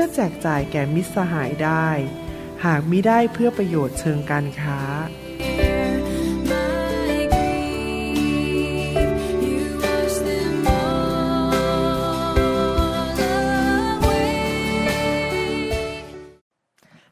[0.00, 1.88] พื่อแจกจ่ายแก่มิตรสหายได้
[2.64, 4.80] หากมิได้เพื่อประโยชน์เชิงการค้า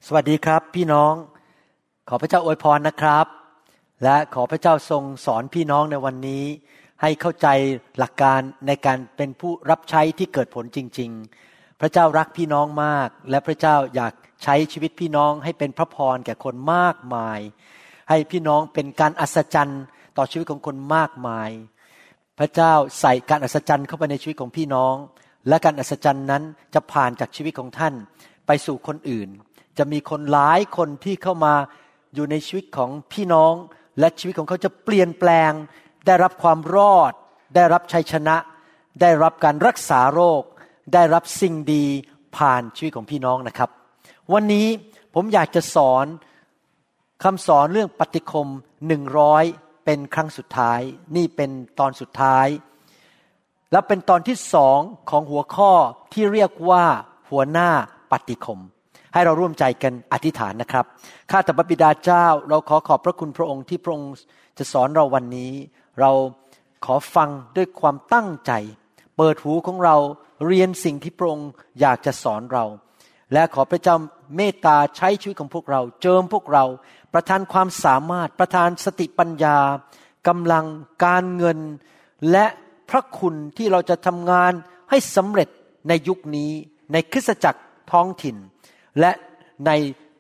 [0.06, 1.14] สวัสดีครับ พี่น้อง
[2.08, 3.26] ขอพระเจ้าอวยพรนะครับ
[4.02, 6.44] และขอพระเจ้าทรงสอนพี่น้องในวันนี้
[7.02, 7.48] ให้เข้าใจ
[7.98, 11.45] หลักการในการเป็นผู้รับใช้ที่เกิดผลจริง ๆ
[11.80, 17.40] พระเจ้ารักพี่น้องมาก และพระเจ้าอยากใช้ชีวิตพี่น้องให้เป็นพระพรแก่คนมากมาย
[18.08, 19.82] ให้พี่น้องเป็นการอัศจรรย์
[20.16, 21.50] ต่อชีวิตของคนมากมาย
[22.38, 24.94] พระเจ้าใส่การอัศจรรย์เข้าไปในชีวิตของพี่น้อง
[25.48, 26.42] และการอัศจรรย์นั้น
[26.74, 27.94] จะผ่านจากชีวิตของท่าน
[28.46, 29.28] ไปสู่คนอื่น
[29.78, 31.54] จะมีคนหลายคนที่เข้ามา
[32.14, 33.54] อยู่ในชีวิตของพี่น้อง
[33.98, 35.52] และชีวิตของเขาจะเปลี่ยนแปลง
[36.06, 37.12] ได้รับความรอด
[37.54, 38.36] ได้รับชัยชนะ
[39.00, 40.42] ได้รับการรักษาโรค
[40.92, 41.84] ได้รับสิ่งดี
[42.36, 43.70] ผ่านชีวิตของพี่น้องนะครับ
[44.32, 44.66] วันนี้
[45.14, 46.06] ผมอยากจะสอน
[47.22, 48.48] คำสอนเรื่องปฏิคม
[48.86, 49.44] หนึ่งร้อย
[49.84, 50.80] เป็นครั้งสุดท้าย
[51.16, 52.46] นี่เป็นตอนสุดท้าย
[53.72, 55.72] และเป็นตอนที่สองของหัวข้อ
[56.12, 56.84] ที่เรียกว่า
[57.30, 57.70] หัวหน้า
[58.12, 58.60] ปฏิคม
[59.12, 60.84] ให้เราร่วมใจกันอธิษฐานนะครับ
[61.30, 64.12] ข้าแต่พระบิดาเจ้า เราขอขอบพระคุณพระองค์ที่พระองค์
[64.58, 65.52] จะสอนเราวันนี้
[66.00, 66.10] เรา
[66.84, 68.52] ขอฟังด้วยความตั้งใจ
[69.16, 69.96] เปิดหูของเรา
[70.46, 72.64] เรียนสิ่งที่พระองค์อยากจะสอนเรา
[73.32, 73.96] และขอพระเจ้า
[74.36, 76.64] เมตตาใช้ชีวิตของพวกเรา เจิมพวกเรา
[77.14, 79.58] ประทานความสามารถ ประทานสติปัญญา
[80.28, 80.66] กำลัง
[81.04, 81.58] การเงิน
[82.32, 82.46] และ
[82.90, 84.52] พระคุณที่เราจะทำงาน
[84.90, 85.48] ให้สำเร็จ
[85.88, 86.50] ในยุคนี้
[86.92, 87.60] ในคริสตจักร
[87.92, 88.36] ท้องถิ่น
[89.00, 89.12] และ
[89.66, 89.70] ใน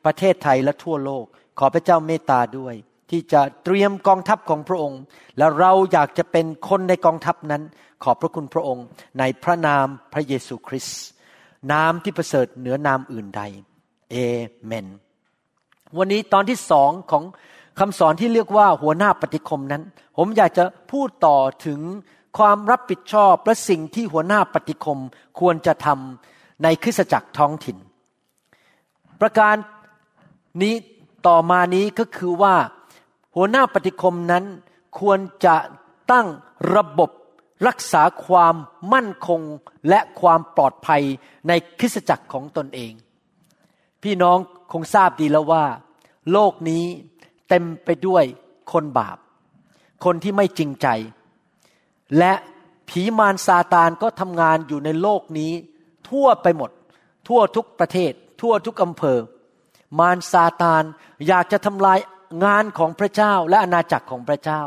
[0.04, 1.24] ประเทศไทยและทั่วโลก
[1.58, 2.74] ขอพระเจ้าเมตตาด้วย
[3.10, 5.00] ที่จะเตรียมกองทัพของพระองค์
[5.38, 7.62] และเราอยากจะเป็นคนในกองทัพนั้น
[8.02, 8.84] ขอบพระคุณพระองค์
[9.18, 11.02] ในพระนามพระเยซูคริสต์
[11.72, 13.42] นามที่ประเสริฐเหนือนามอื่นใด
[14.10, 14.16] เอ
[14.64, 14.86] เมน
[15.98, 17.24] วันนี้ตอนที่สองของ
[17.78, 19.82] คำสอนที่เรียกว่าหัวหน้าปฏิคมนั้น
[20.16, 21.80] ผมอยากจะพูดต่อถึง
[22.38, 24.98] ความรับผิดชอบและสิ่งที่หัวหน้าปฏิคม
[25.40, 27.76] ควรจะทำในคริสตจักรท้องถิ่น
[29.20, 29.54] ประการ
[30.62, 30.74] นี้
[31.26, 32.54] ต่อมานี้ก็คือว่า
[33.36, 34.44] หัวหน้าปฏิคมนั้น
[34.98, 35.56] ควรจะ
[36.12, 36.26] ตั้ง
[36.74, 37.10] ระบบ
[37.66, 38.54] รักษาความ
[38.92, 39.40] มั่นคง
[39.88, 41.02] และความปลอดภัย
[41.48, 42.92] ในคริสตจักรของตนเอง
[44.02, 44.38] พี่น้อง
[44.72, 45.64] คงทราบดีแล้วว่า
[46.32, 46.84] โลกนี้
[47.48, 48.24] เต็มไปด้วย
[48.72, 49.16] คนบาป
[50.04, 50.88] คนที่ไม่จริงใจ
[52.18, 52.32] และ
[52.88, 55.52] ผีมารซาตานก็ทำงานอยู่ในโลกนี้
[56.10, 56.70] ทั่วไปหมด
[57.28, 59.18] ทั่วทุกประเทศ ทั่วทุกอำเภอ
[59.98, 60.82] มารซาตาน
[61.26, 61.98] อยากจะทำลาย
[62.44, 64.62] งานของพระเจ้าและอาณาจักรของพระเจ้า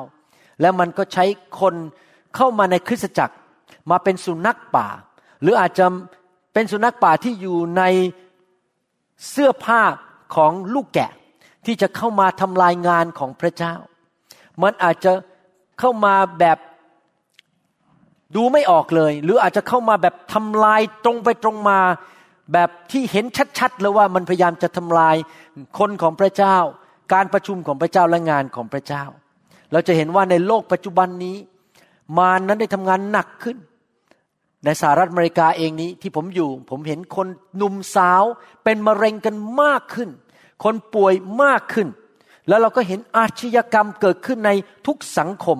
[0.61, 1.25] และมันก็ใช้
[1.59, 1.75] คน
[2.35, 3.35] เข้ามาในคริสตจักร
[3.91, 4.87] มาเป็นสุนัขป่า
[5.41, 5.85] หรืออาจจะ
[6.53, 7.83] เป็นสุนัขป่าที่อยู่ใน
[9.29, 9.81] เสื้อผ้า
[10.35, 11.11] ของลูกแกะ
[11.65, 13.75] ที่จะเข้ามาทำลายงานของพระเจ้า
[14.61, 15.11] มันอาจจะ
[15.79, 16.57] เข้ามาแบบ
[18.35, 21.79] ดูไม่ออกเลย หรืออาจจะเข้ามาแบบทำลายตรงไปตรงมา
[22.53, 23.25] แบบที่เห็น
[23.59, 25.15] ชัดๆเลยว่ามันพยายามจะทำลาย
[25.79, 26.57] คนของพระเจ้า
[27.13, 29.03] การประชุมของพระเจ้าและงานของพระเจ้า
[29.71, 31.37] เราจะเห็นว่าในโลกปัจจุบันนี้
[32.17, 33.57] มารนั้นได้ทำงานหนักขึ้น
[34.65, 37.27] ในสหรัฐอเมริกาเองนี้ที่ผมอยู่ ผมเห็นคน
[37.57, 38.23] หนุ่มสาว
[38.63, 40.09] เป็นมะเร็งกันมากขึ้น
[40.63, 41.13] คนป่วย
[41.43, 41.87] มากขึ้น
[42.47, 44.51] แล้วเราก็เห็นอาชญากรรมเกิดขึ้นใน
[44.87, 45.57] ทุกสังคม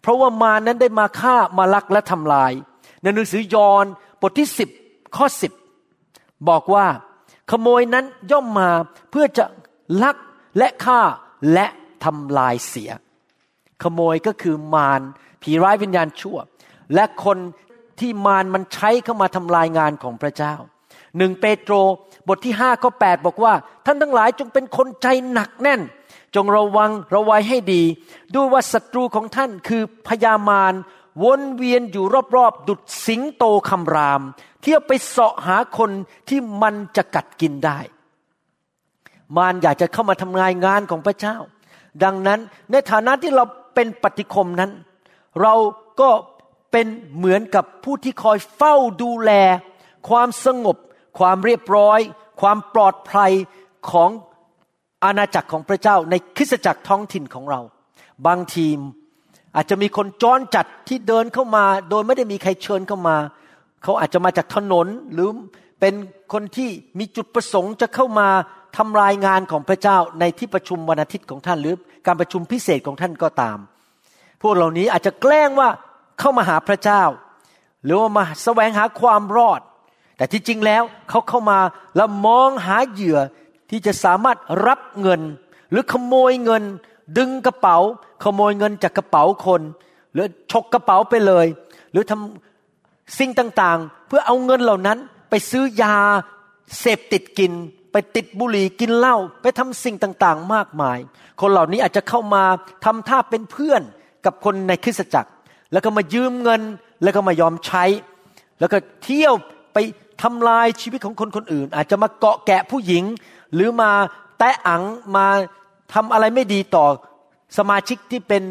[0.00, 2.52] เพราะว่ามารนั้นได้มาฆ่ามาลักและทำลาย
[3.02, 3.84] ในหนังสือยอห์น
[4.20, 4.68] บทที่สิบ
[5.16, 5.52] ข้อสิบ
[6.48, 6.86] บอกว่า
[7.50, 8.70] ขโมยนั้นย่อมมา
[9.10, 9.44] เพื่อจะ
[10.02, 10.16] ลัก
[10.58, 11.00] และฆ่า
[11.52, 11.66] และ
[12.04, 12.90] ทำลายเสีย
[13.82, 15.00] ขโมยก็คือมาร
[15.42, 16.38] ผีร้ายวิญญาณชั่ว
[16.94, 17.38] และคน
[18.00, 20.54] ที่มารมันใช้เข้ามาทำลายงานของพระเจ้า
[21.16, 21.74] หนึ่งเปโตร
[22.28, 23.54] บทที่ห้าข้อแปดบอกว่า
[23.86, 25.80] ท่านทั้งหลายจงเป็นคนใจหนักแน่น
[26.34, 27.82] จงระวังระวัยให้ดี
[28.34, 30.72] ด้วยว่าศัตรูของท่านคือพยามาร
[31.22, 32.04] วนเวียนอยู่
[32.36, 34.22] รอบๆ ดุดสิงโตคำราม
[34.62, 35.90] เที่ยวไปเสาะหาคน
[36.28, 37.78] ที่มันจะกัดกินได้
[39.36, 41.36] มารอยากจะเข้ามาทำงานงานของพระเจ้า
[42.04, 42.40] ดังนั้น
[42.70, 43.44] ในฐานะที่เรา
[43.74, 44.70] เป็นปฏิคมนั้น
[45.42, 45.54] เรา
[46.00, 46.10] ก็
[46.72, 46.86] เป็น
[47.16, 49.32] เหมือนกับผู้ที่คอยเฝ้าดูแล
[50.08, 50.76] ความสงบ
[51.18, 52.00] ความเรียบร้อย
[52.40, 53.32] ความปลอดภัย
[53.90, 54.10] ของ
[55.04, 57.60] อาณาจักรของพระเจ้าในคริสตจักรท้องถิ่นของเรา
[58.26, 58.78] บางทีม
[59.56, 63.16] อาจจะมีคนจรจัดที่เดินเข้ามา โดยไม่ได้มีใครเชิญเข้ามา
[63.82, 65.28] เขาอาจจะมาจากถนนหรือ
[65.80, 65.94] เป็น
[66.32, 66.68] คนที่
[66.98, 68.28] มีจุดประสงค์จะเข้ามา
[68.76, 71.74] ทำลายงานของพระเจ้าในที่ประชุมวันอาทิตย์ของท่านหรือ
[72.06, 73.58] การประชุมพิเศษของท่านก็ตาม
[74.42, 75.68] พวกเหล่านี้อาจจะแกล้งว่า
[76.20, 77.02] เข้ามาหาพระเจ้า
[77.84, 79.60] หรือว่ามาแสวงหาความรอด
[80.16, 81.58] แต่ที่จริงแล้วเขาเข้ามา
[81.96, 83.18] แล้วมองหาเหยื่อ
[83.70, 85.20] ที่จะสามารถรับเงิน
[85.70, 86.62] หรือขโมยเงิน
[87.18, 87.76] ดึงกระเป๋า
[88.24, 89.62] ขโมยเงินจากกระเป๋าคน
[90.12, 91.46] หรือฉกกระเป๋าไปเลย
[91.92, 94.98] หรือทำสิ่งต่างๆ เพื่อเอาเงินเหล่านั้น
[95.30, 95.96] ไปซื้อยา
[96.80, 97.52] เสพติดกิน
[97.92, 100.98] ไปติดบุหรี่กินเหล้าไปทำสิ่งต่างๆ มากมาย
[101.40, 102.44] คนเหล่านี้อาจจะเข้ามา
[102.84, 103.82] ทำท่าเป็นเพื่อน
[104.24, 105.30] กับคนในคริสตจักร
[105.72, 106.62] แล้วก็มายืมเงิน
[107.02, 107.84] แล้วก็มายอมใช้
[108.60, 109.34] แล้วก็เที่ยว
[109.74, 109.78] ไป
[110.22, 113.04] ทำลายชีวิตของคนคนอื่น อาจจะมาเกาะแกะผู้หญิง
[113.54, 113.90] หรือมา
[114.38, 114.82] แตะอัง
[115.16, 115.26] มา
[115.94, 116.86] ทำอะไรไม่ดีต่อ
[117.58, 118.42] สมาชิกที่เป็น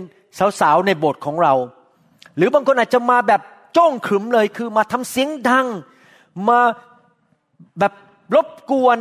[0.62, 1.54] สาวๆในโบสถ์ของเรา
[2.36, 3.42] หรือบางคนอาจจะมาแบบ
[3.78, 5.68] จ้องขรึมเลยคือมาทำเสียงดัง
[6.50, 6.60] มา
[7.80, 7.94] แบบ
[8.36, 8.98] รบกวน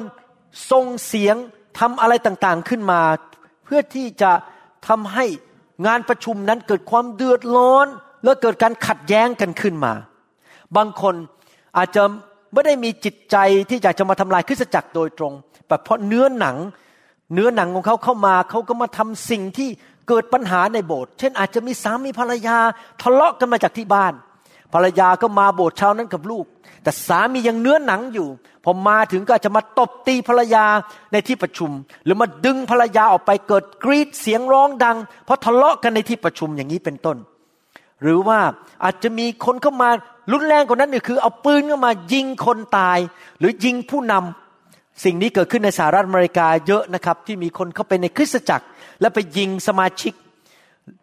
[0.70, 1.36] ส่งเสียง
[1.78, 3.00] ทำอะไรต่างๆขึ้นมา
[3.64, 4.30] เพื่อที่จะ
[4.88, 5.26] ทำให้
[5.86, 7.86] งานประชุมนั้นเกิดความเดือดร้อน
[8.24, 9.92] และเกิดการขัดแย้งกันขึ้นมา
[10.76, 11.14] บางคน
[11.76, 12.02] อาจจะ
[12.52, 13.36] ไม่ได้มีจิตใจ
[13.68, 15.32] ที่อยากจะมาทำลายคริสตจักรโดยตรง
[15.66, 16.56] แต่เพราะเนื้อหนัง
[17.34, 19.68] เนื้อหนังของเขาเข้ามาเขาก็มาทำสิ่งที่
[20.08, 22.58] เกิดปัญหาในโบสถ์เช่นอาจจะมีสามีภรรยา
[23.02, 24.12] ทะเลาะกันมาจากที่บ้าน
[24.72, 26.46] ภรรยาก็มาโบสถ์เช้านั้นกับลูก
[26.82, 28.28] แต่สามียังเนื้อหนังอยู่
[28.64, 30.64] พอมาถึงก็อาจจะมาตบตีภรรยา
[31.12, 31.70] ในที่ประชุม
[32.04, 37.16] หรือมาดึงภรรยาออกไปเกิดกรีดเสียงร้องดัง เพราะทะเลาะกันในที่ประชุมอย่างนี้เป็นต้น
[38.02, 38.38] หรือว่า
[38.84, 39.90] อาจจะมีคนเข้ามา
[40.32, 42.98] รุนแรงกว่านั้นคือ เอาปืนเข้ามายิงคนตาย
[43.38, 48.66] หรือยิงผู้นำสิ่งนี้เกิดขึ้นในสหรัฐอเมริกาเยอะนะครับ ที่มีคนเข้าไปในคริสตจักร
[49.00, 50.12] แล้วไปยิงสมาชิก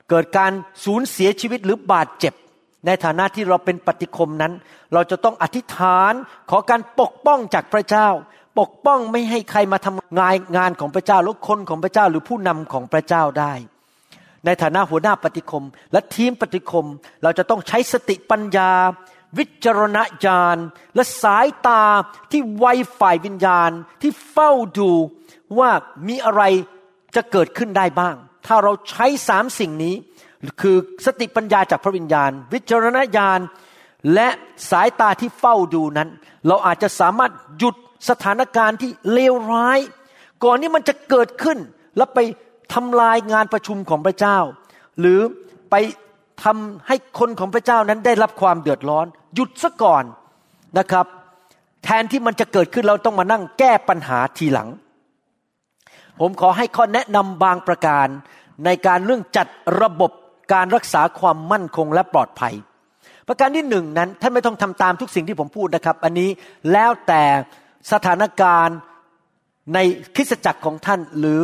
[0.10, 0.52] เกิดการ
[0.86, 2.34] สูญเสียชีวิตหรือบาดเจ็บ
[2.86, 4.54] ในฐานะที่เราเป็นปฏิคมนั้น
[4.94, 6.14] เราจะต้องอธิษฐาน
[6.50, 8.08] ขอการปกป้องจากพระเจ้า
[8.60, 13.54] ปกป้องไม่ให้ใครมาทำงานงานของพระเจ้าหรือคนของพระเจ้าหรือผู้นำของพระเจ้าได้
[14.46, 16.88] ในฐานะหัวหน้าปฏิคม และทีมปฏิคม
[17.24, 18.72] เราจะต้องใช้สติปัญญา
[19.38, 20.58] วิจารณญาณ
[20.96, 21.84] และสายตา
[22.32, 22.66] ที่ไว
[23.00, 23.72] ฝ่ายวิญญาณ
[24.02, 24.92] ที่เฝ้าดู
[25.60, 25.70] ว่า
[26.08, 26.44] มีอะไร
[27.16, 28.16] จะเกิดขึ้นได้บ้าง
[28.46, 29.96] ถ้าเราใช้สามสิ่งนี้
[30.62, 33.40] คือสติปัญญาจากพระวิญญาณ วิจารณญาณ
[34.14, 34.28] และ
[34.72, 36.10] สายตาที่เฝ้าดูนั้น
[36.48, 37.76] เราอาจจะสามารถหยุด
[38.10, 39.80] สถานการณ์ที่เลวร้าย
[40.44, 41.58] ก่อนที่มันจะเกิดขึ้น
[41.98, 42.20] แล้วไป
[42.74, 44.38] ทำลายงานประชุมของพระเจ้า
[45.00, 45.20] หรือ
[45.72, 45.76] ไป
[46.44, 49.06] ทำให้คนของพระเจ้านั้นได้รับความเดือดร้อน
[49.36, 50.04] หยุดซะก่อน
[50.78, 51.06] นะครับ
[51.84, 54.70] แทนที่มันจะเกิดขึ้นเราต้องมานั่งแก้ปัญหาทีหลัง
[56.20, 58.08] ผมขอให้ข้อแนะนำบางประการ
[58.66, 59.48] ในการเรื่องจัด
[59.82, 60.12] ระบบ
[60.54, 62.54] การรักษาความมั่นคงและปลอดภัย
[63.28, 66.30] ประการที่หนึ่งนั้นท่านไม่ต้องทำตามทุกสิ่งที่ผมพูดนะครับ อันนี้
[66.72, 67.24] แล้วแต่
[67.92, 68.78] สถานการณ์
[69.74, 69.80] ใน
[70.16, 71.40] คริสตจักรของท่าน หรือ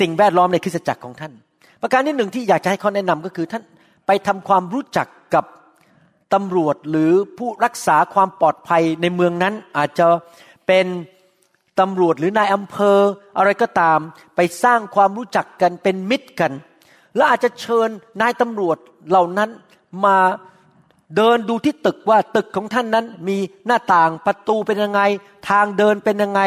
[0.00, 1.32] สิ่งแวดล้อมในคริสตจักรของท่าน
[1.82, 3.62] ประการที่หนึ่งที่อยากจะให้ข้อแนะนำก็คือท่าน
[4.06, 5.44] ไปทำความรู้จักกับ
[6.34, 10.06] ตำรวจหรือผู้รักษาความปลอดภัยในเมืองนั้นอาจจะ
[10.66, 10.86] เป็น
[11.80, 12.98] ตำรวจหรือนายอำเภอ
[13.36, 13.98] อะไรก็ตาม
[14.36, 16.52] ไปสร้างความรู้จักกันเป็นมิตรกัน
[17.16, 17.88] และอาจจะเชิญ
[18.20, 18.76] นายตำรวจ
[19.08, 19.50] เหล่านั้น
[20.04, 20.16] มา
[21.16, 25.00] เดินดูที่ตึกว่าตึกของท่านนั้นมีหน้าต่างประตูเป็นยังไง
[25.50, 26.42] ทางเดินเป็นยังไง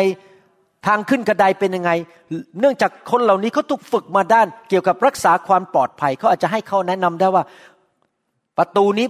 [0.87, 1.91] ทางขึ้นกระไดเป็นยังไง
[2.59, 7.43] เนื่องจากคนเหล่านี้เขาถูกฝึกมาด้าน เกี่ยวกับรักษาความปลอดภัยเขาอาจจะให้เขาแนะนำได้ว่า
[8.57, 9.07] ประตูนี้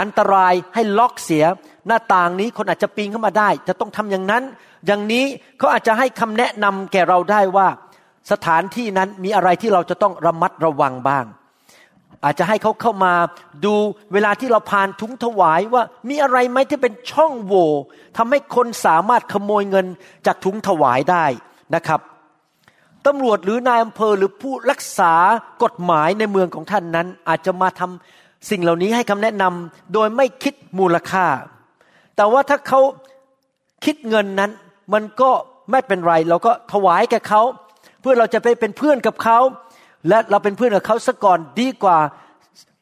[0.00, 1.44] อันตรายให้ล็อกเสีย
[1.86, 4.42] หน้าต่างนี้คนอาจจะปีนเข้ามาได้ จะต้องทำอย่างนั้น
[4.86, 5.24] อย่างนี้
[5.58, 7.68] เขาอาจจะให้คำแนะนำแก่เราได้ว่า
[8.30, 11.24] สถานที่นั้นมีอะไรที่เราจะต้องระมัดระวังบ้าง
[12.24, 13.14] อาจจะให้เขาเข้ามา
[13.64, 13.74] ดู
[14.12, 17.70] เวลาที่เราผ่านถุงถวายว่ามีอะไรไหมที่เป็นช่องโหว่
[18.16, 19.86] ทำให้คนสามารถขโมยเงิน
[20.26, 21.24] จากถุงถวายได้
[21.74, 22.00] นะครับ
[23.06, 25.12] ตำรวจหรือนายอำเภอหรือผู้รักษา
[25.62, 31.26] กฎหมายในเมืองของท่านนั้น อาจจะมาทำสิ่งเหล่านี้ให้คำแนะนำโดยไม่คิดมูลค่า
[32.16, 32.80] แต่ว่าถ้าเขา
[33.84, 34.50] คิดเงินนั้น
[34.92, 35.30] มันก็
[35.70, 37.42] ไม่เป็นไร เราก็ถวายแก่เขา
[38.00, 39.38] เพื่อเราจะไปเป็นเพื่อนกับเขา
[40.08, 41.98] และเราเป็นเพื่อนกับเขาซะก่อนดีกว่า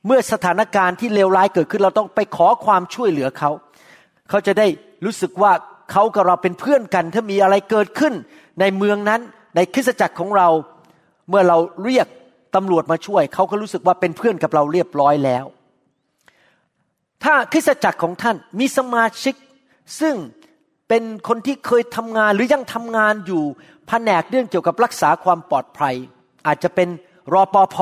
[0.06, 3.50] เมื่อสถานการณ์ที่เลวร้ายเกิดขึ้นเราต้องไปขอความช่วยเหลือเขา
[4.28, 4.66] เขาจะได้
[5.04, 5.52] รู้สึกว่า
[5.92, 8.14] เขากับเราเป็นเพื่อนกัน ถ้ามีอะไรเกิดขึ้น
[8.60, 9.20] ในเมืองนั้น
[9.56, 10.48] ในคริสตจักรของเรา
[11.28, 12.06] เมื่อเราเรียก
[12.56, 15.44] ตำรวจมาช่วย เขาก็รู้สึกว่าเป็นเพื่อนกับเราเรียบร้อยแล้ว
[17.24, 19.34] ถ้าคริสตจักรของท่านมีสมาชิก
[20.00, 20.14] ซึ่ง
[20.88, 23.44] เป็นคนที่เคยทำงานหรือยังทำงานอยู่
[23.88, 25.94] แผนกเรื่องเกี่ยวกับรักษาความปลอดภัย
[26.46, 26.88] อาจจะเป็น
[27.32, 27.76] รอปภ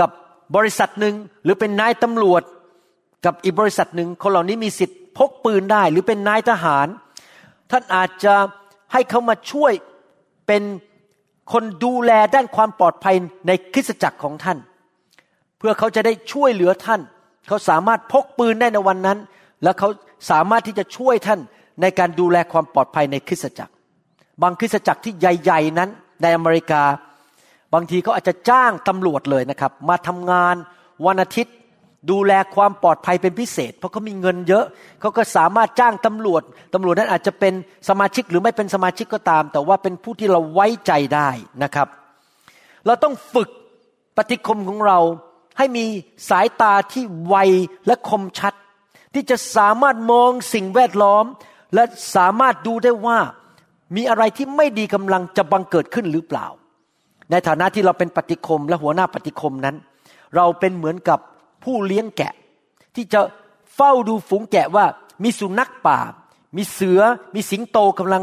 [0.00, 0.10] กับ
[0.56, 2.42] บริษัทหนึ่งหรือเป็นนายตำรวจ
[3.24, 6.86] กับอีกบริษัทหนึ่งคนเหล่านี้มีสิทธิ์พกปืนได้ หรือเป็นนายทหาร
[7.70, 8.34] ท่านอาจจะ
[8.92, 9.72] ให้เขามาช่วย
[10.46, 10.62] เป็น
[11.52, 13.14] คนดูแลด้านความปลอดภัย
[13.46, 14.58] ในคริสตจักรของท่าน
[15.58, 17.00] เพื่อเขาจะได้ช่วยเหลือท่าน
[17.48, 19.18] เขาสามารถพกปืนได้ในวันนั้น
[19.62, 19.88] แล้วเขา
[20.30, 21.40] สามารถที่จะช่วยท่าน
[21.80, 23.72] ในการดูแลความปลอดภัยในคริสตจักร
[24.42, 25.90] บางคริสตจักรที่ใหญ่ ๆ นั้น
[26.22, 26.82] ในอเมริกา
[27.74, 30.54] บางทีเขาอาจจะจ้างตำรวจเลยนะครับ มาทำงาน
[31.06, 31.54] วันอาทิตย์
[32.10, 34.64] ดูแลความปลอดภัยเป็นพิเศษ เพราะเขามีเงินเยอะ
[35.00, 36.42] เขาก็สามารถจ้างตำรวจ
[36.74, 37.54] ตำรวจนั้นอาจจะเป็น
[37.88, 41.28] สมาชิกหรือไม่เป็นสมาชิกก็ตาม แต่ว่าเป็นผู้ที่เราไว้ใจได้
[41.62, 41.88] นะครับ
[42.86, 43.48] เราต้องฝึก
[44.16, 44.98] ปฏิคมของเรา
[45.58, 45.84] ให้มี
[46.30, 47.36] สายตาที่ไว
[47.86, 48.54] และคมชัด
[49.14, 51.24] ที่จะสามารถมองสิ่งแวดล้อม
[51.74, 51.84] และ
[52.14, 53.18] สามารถดูได้ว่า
[53.96, 56.46] มีอะไรที่ไม่ดีกำลังจะบังเกิดขึ้นหรือเปล่า
[57.30, 59.76] ในฐานะที่เราเป็นปฏิคมและหัวหน้าปฏิคมนั้น
[60.36, 61.18] เราเป็นเหมือนกับ
[61.64, 62.32] ผู้เลี้ยงแกะ
[62.94, 63.20] ที่จะ
[63.74, 64.84] เฝ้าดูฝูงแกะว่า
[65.22, 65.98] มีสุนัขป่า
[66.56, 67.00] มีเสือ
[67.34, 68.22] มีสิงโตกำลัง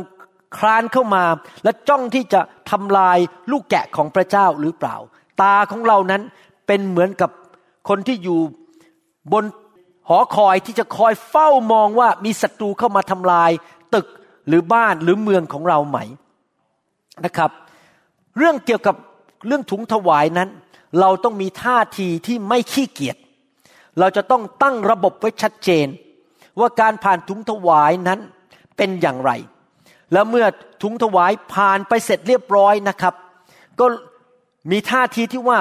[0.57, 1.23] คลานเข้ามา
[1.63, 3.17] และจ้องที่จะทำลาย
[3.51, 4.95] ลูกแกะของพระเจ้าหรือเปล่า
[5.41, 6.21] ตาของเรานั้น
[6.67, 7.29] เป็นเหมือนกับ
[7.89, 8.39] คนที่อยู่
[9.33, 9.43] บน
[10.09, 13.51] หอคอยที่จะคอยเฝ้ามองว่ามีศัตรูเข้ามาทำลาย
[13.95, 14.07] ตึก
[14.47, 15.97] หรือบ้านหรือเมืองของเราไหม
[17.25, 17.51] นะครับ
[18.37, 18.95] เรื่องเกี่ยวกับ
[19.47, 20.49] เรื่องถุงถวายนั้น
[20.99, 23.17] เราต้องมีท่าทีที่ไม่ขี้เกียจ
[23.99, 25.87] เราจะต้องตั้งระบบไว้ชัดเจน
[26.59, 28.19] ว่าการผ่านถุงถวายนั้น
[28.77, 29.31] เป็นอย่างไร
[30.13, 30.45] แล้วเมื่อ
[30.83, 33.13] ถุงถวายผ่านไปเสร็จเรียบร้อยนะครับ
[33.79, 33.85] ก็
[34.71, 35.59] มีท่าทีที่ว่า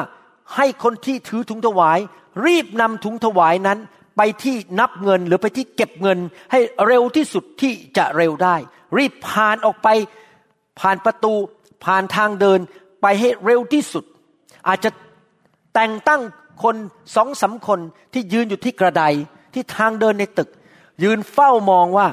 [0.56, 1.98] ให้คนที่ถือถุงถวาย
[2.46, 3.78] รีบนำถุงถวายนั้น
[4.18, 6.18] ไปที่นับเงินหรือไปที่เก็บเงิน
[6.50, 8.56] ให้เร็วที่สุดที่จะเร็วได้
[8.96, 9.88] รีบผ่านออกไป
[10.80, 11.34] ผ่านประตู
[11.84, 12.60] ผ่านทางเดิน
[13.02, 14.04] ไปให้เร็วที่สุด
[14.68, 14.90] อาจจะ
[15.74, 16.20] แต่งตั้ง
[16.62, 16.76] คน
[17.16, 17.80] สองสามคน
[18.12, 19.04] ที่ยืนอยู่ที่กระได
[19.54, 20.48] ที่ทางเดินในตึก
[21.02, 22.06] ยืนเฝ้ามองว่า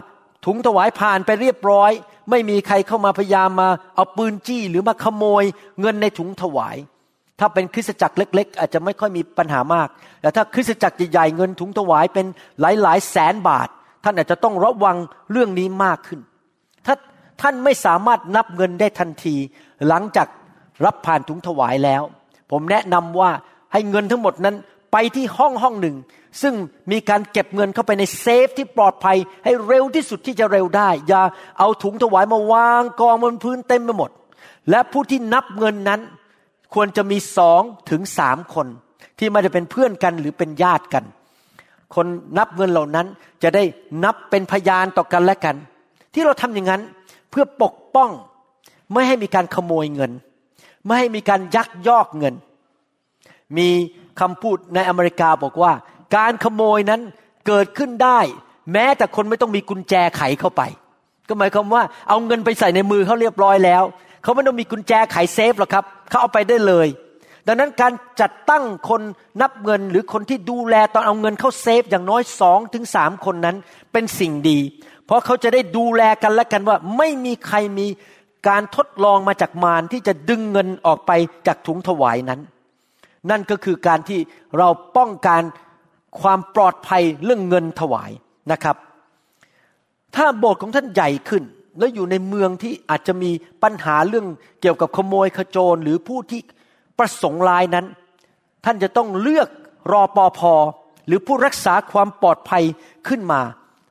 [0.45, 1.91] ถุงถวายผ่านไปเรียบร้อย
[2.29, 5.43] ไม่มีใครเข้ามาพยายามมา เอาปืนจี้หรือมาขโมย
[5.79, 6.77] เงินในถุงถวาย
[7.39, 9.87] ถ้าเป็นคริสตจักรเล็ก ๆ อาจจะไม่ค่อยมีปัญหามาก
[10.21, 12.25] แต่ถ้าคริสตจักรใหญ่ๆเงินถุงถวายเป็น
[12.61, 13.67] หลายๆแสนบาท
[14.03, 14.97] ท่านอาจจะต้องระวัง
[15.31, 16.19] เรื่องนี้มากขึ้น
[16.85, 16.95] ถ้า
[17.41, 19.35] ท่านไม่สามารถนับเงินได้ทันที
[19.87, 20.27] หลังจาก
[20.85, 22.01] รับผ่านถุงถวายแล้ว
[22.51, 23.29] ผมแนะนำว่า
[23.73, 24.55] ให้เงินทั้งหมดนั้น
[24.91, 25.95] ไปที่ห้องห้องหนึ่ง
[26.41, 26.53] ซึ่ง
[26.91, 31.21] มีการเก็บเงินเข้าไปในเซฟที่ปลอดภัยให้เร็วที่สุดที่จะเร็วได้ อย่า
[31.59, 34.09] เอาถุงถวายมาวางกองบนพื้นเต็มไปหมด
[34.69, 36.01] และผู้ที่นับเงินนั้น
[36.73, 38.67] ควรจะมีสองถึงสามคน
[39.19, 41.03] ที่ไม่ได้เป็นเพื่อนกันหรือเป็นญาติกัน
[41.95, 42.05] คน
[42.37, 43.07] นับเงินเหล่านั้น
[43.43, 43.63] จะได้
[44.03, 45.55] นับเป็นพยานต่อกันและกัน
[46.13, 46.81] ที่เราทำอย่างนั้น
[47.29, 48.09] เพื่อปกป้อง
[48.93, 50.11] ไม่ให้มีการขโมยเงิน
[50.85, 52.35] ไม่ให้มีการยักยอกเงิน
[53.57, 53.69] มี
[54.19, 55.71] คำพูดในอเมริกาบอกว่า
[56.15, 57.01] การขโมยนั้น
[57.47, 58.19] เกิดขึ้นได้
[58.73, 60.61] แม้แต่คนไม่ต้องมีกุญแจไขเข้าไป
[61.27, 63.83] ก็หมายความว่าเอาเงินไปใส่ในมือเขาเรียบร้อยแล้ว
[64.23, 66.87] เขาไม่ต้องมีกุญแจไขเซฟหรอกครับ เขาเอาไปได้เลย
[67.47, 69.01] ดังนั้นการจัดตั้งคน
[69.41, 73.55] นับเงินหรือคนที่ดูแลตอนเอาเงินเข้าเซฟอย่างน้อยสองถึงสามคนนั้น
[73.91, 74.59] เป็นสิ่งดี
[75.05, 77.87] เพราะเขาจะได้ดูแลกันและกันว่าไม่มีใครมี
[78.47, 81.11] การทดลองมาจากมารที่จะดึงเงินออกไป
[81.47, 82.39] จากถุงถวายนั้น
[83.29, 84.19] นั่นก็คือการที่
[84.57, 85.41] เราป้องกัน
[86.21, 88.11] ความปลอดภัยเรื่องเงินถวาย
[88.51, 88.75] นะครับ
[90.15, 91.43] ถ้าโบสถ์ของท่านใหญ่ขึ้น
[91.77, 93.31] แล้วอยู่ในเมืองที่อาจจะมี
[93.63, 94.25] ปัญหาเรื่อง
[94.61, 96.41] เกี่ยวกับขโมยขโจรหรือผู้ที่
[96.97, 97.85] ประสงค์ร้ายนั้น
[98.65, 99.47] ท่านจะต้องเลือก
[99.91, 100.53] รอปอพอ
[101.07, 102.63] หรือผู้รักษาความปลอดภัย
[103.07, 103.41] ขึ้นมา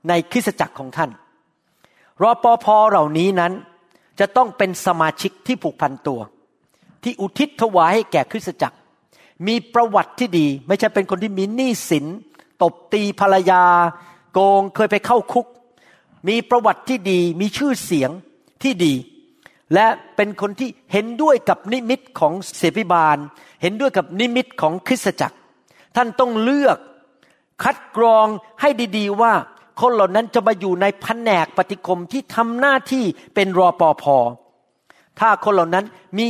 [0.09, 1.11] ในคริสตจักรของท่าน
[2.23, 3.53] รอปอพอเหล่านี้นั้น
[4.21, 6.21] จะต้องเป็นสมาชิกที่ผูกพันตัว
[7.03, 8.77] ที่อุทิศถวายให้แก่คริสตจักร
[9.47, 12.07] มีประวัติที่ดี ไม่ใช่เป็นคนที่มีหนี้สิน
[12.63, 13.63] ตบตีภรรยา
[14.33, 15.47] โกงเคยไปเข้าคุก
[16.29, 18.11] มีประวัติที่ดี มีชื่อเสียง
[18.63, 18.95] ที่ดี
[19.75, 23.17] และเป็นคนที่เห็นด้วยกับนิมิตของเสพิบาล
[23.63, 25.37] เห็นด้วยกับนิมิตของคริสตจักร
[25.97, 26.79] ท่านต้องเลือก
[27.63, 28.27] คัดกรอง
[28.61, 29.33] ให้ดีๆว่า
[29.81, 33.05] คนเหล่านั้นจะมาอยู่ในแผนกปฏิคมที่ทำหน้าที่
[33.35, 34.17] เป็นรอปอพอ
[35.21, 35.85] ถ้าคนเหล่านั้น
[36.19, 36.27] มี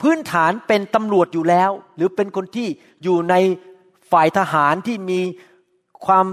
[0.00, 2.68] พื้นฐานเป็นตำรวจอยู่แล้ว หรือเป็นคนที่
[3.02, 3.34] อยู่ใน
[4.12, 5.20] ฝ่ายทหารที่มี
[6.06, 6.26] ความ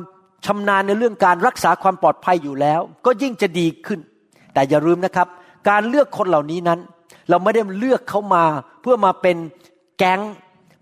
[0.45, 3.99] ชำนาญในเรื่องการรักษาความปลอดภัยอยู่แล้ว ก็ยิ่งจะดีขึ้น
[4.53, 5.27] แต่อย่าลืมนะครับ
[5.69, 6.79] การเลือกคนเหล่านี้นั้น
[7.29, 8.45] เราไม่ได้เลือกเขามา
[8.81, 9.37] เพื่อมาเป็น
[9.97, 10.21] แก๊ง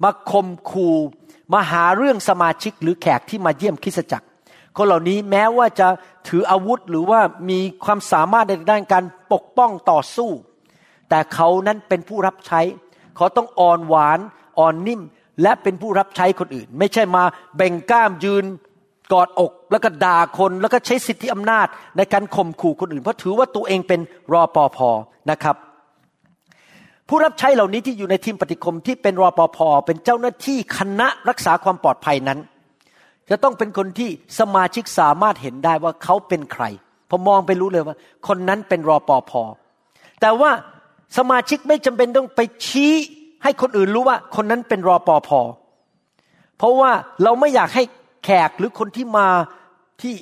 [0.04, 0.90] มาคมคู
[1.54, 4.28] มาหาเรื่องสมาชิกหรือแขกที่มาเยี่ยมคริสจักร
[4.78, 5.88] คนเหล่านี้แม้ว่าจะ
[6.28, 10.32] ถืออาวุธหรือว่ามีความสามารถในด้านการปกป้องต่อสู้
[11.10, 12.62] แต่เขานั้นเป็นผู้รับใช้
[13.16, 14.20] เขาต้องอ่อนหวาน
[14.60, 15.02] อ่อนนิ่ม
[15.42, 17.24] และเป็นผู้รับใช้คนอื่น ไม่ใช่มา
[17.56, 18.46] เบ่งกล้ามยืน
[19.14, 24.00] กอดอกแล้วก็ด่าคนแล้วก็ใช้สิทธิอำนาจในการข่มขู่คนอื่น เพราะถือว่าตัวเองเป็น
[24.34, 24.78] รอปภ
[25.32, 25.56] นะครับ
[27.08, 32.40] ผู้รับใช้เหล่านี้ที่อยู่ในทีมปฏิคมที่เป็นรอปภเป็นเจ้าหน้าที่คณะรักษาความปลอดภัยนั้น
[33.30, 34.10] จะต้องเป็นคนที่
[34.40, 36.64] สมาชิกสามารถเห็นได้ว่าเขาเป็นใคร
[37.10, 37.96] พอมองไปรู้เลยว่า
[38.28, 39.32] คนนั้นเป็นรอปภ
[40.22, 40.52] แต่ว่า
[41.18, 42.94] สมาชิกไม่จำเป็นต้องไปชี้
[43.44, 45.30] ให้คนอื่นรู้ว่า คนนั้นเป็นรอปภ
[46.58, 46.92] เพราะว่า
[47.24, 47.84] เราไม่อยากให้
[48.26, 49.28] แขกหรือคนที่มา
[50.02, 50.16] ที่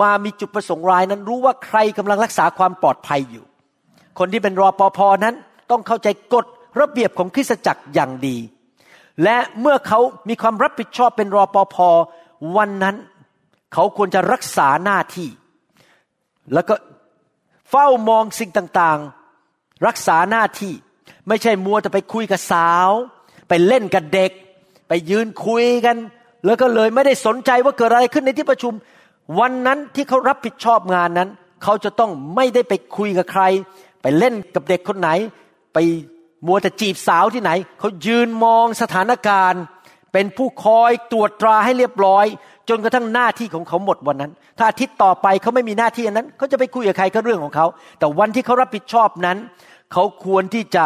[0.00, 3.44] มามีจุดประสงค์ร้ายนั้นรู้ว่าใครกำลังรักษาความปลอดภัยอยู่
[4.18, 5.34] คนที่เป็นรอปภนั้น
[5.70, 6.46] ต้องเข้าใจกฎ
[6.80, 8.36] ระเบียบของคริสตจักรอย่างดี
[9.24, 11.76] และเมื่อเขามีความรับผิดชอบเป็นรอปภ
[12.56, 12.96] วันนั้น
[13.74, 15.28] เขาควรจะรักษาหน้าที่
[16.54, 16.74] แล้วก็
[17.70, 20.74] เฝ้ามองสิ่งต่างๆ รักษาหน้าที่
[21.28, 22.90] ไม่ใช่มัวแต่ไปคุยกับสาว
[23.48, 24.32] ไปเล่นกับเด็ก
[24.88, 25.96] ไปยืนคุยกัน
[26.44, 28.72] แล้วก็เลยไม่ได้สนใจว่าเกิดอะไรขึ้นในที่ประชุม
[29.40, 31.28] วันนั้นที่เขารับผิดชอบงานนั้น
[31.62, 33.42] เขาจะต้องไม่ได้ไปคุยกับใคร
[34.02, 35.10] ไปเล่นกับเด็กคนไหน
[35.74, 35.78] ไป
[36.46, 39.62] มัวแต่จีบสาวที่ไหน เขายืนมองสถานการณ์
[40.12, 42.26] เป็นผู้คอยตรวจตราให้เรียบร้อย
[42.68, 47.66] จนกระทั่งหน้าที่ของเขาหมดวันนั้น ถ้าอาทิตย์ต่อไปเขาไม่มีหน้าที่อันนั้น เขาจะไปคุยกับใครก็เรื่องของเขา
[47.98, 49.38] แต่วันที่เขารับผิดชอบนั้น
[49.92, 50.84] เขาควรที่จะ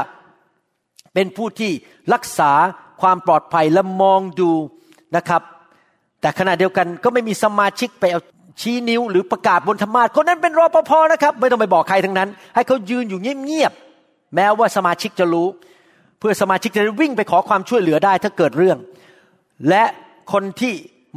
[1.14, 1.71] เป็นผู้ที่
[2.14, 2.52] รักษา
[3.02, 4.50] ความปลอดภัยและมองดู
[5.16, 5.42] นะครับ
[6.21, 8.21] แต่ขณะเดียวกันก็ไม่มีสมาชิกไปเอา
[8.61, 15.47] ชี้นิ้วหรือประกาศบนธรรมาสคนนั้นเป็นรอปภนะครับ ไม่ต้องไปบอกใครทั้งนั้น ให้เขายืนอยู่เงียบๆแม้ว่าสมาชิกจะรู้
[16.19, 18.79] เพื่อสมาชิกจะได้วิ่งไปขอความช่วยเหลือได้ถ้าเกิดเรื่อง
[19.68, 19.85] และ
[20.33, 20.75] คนที่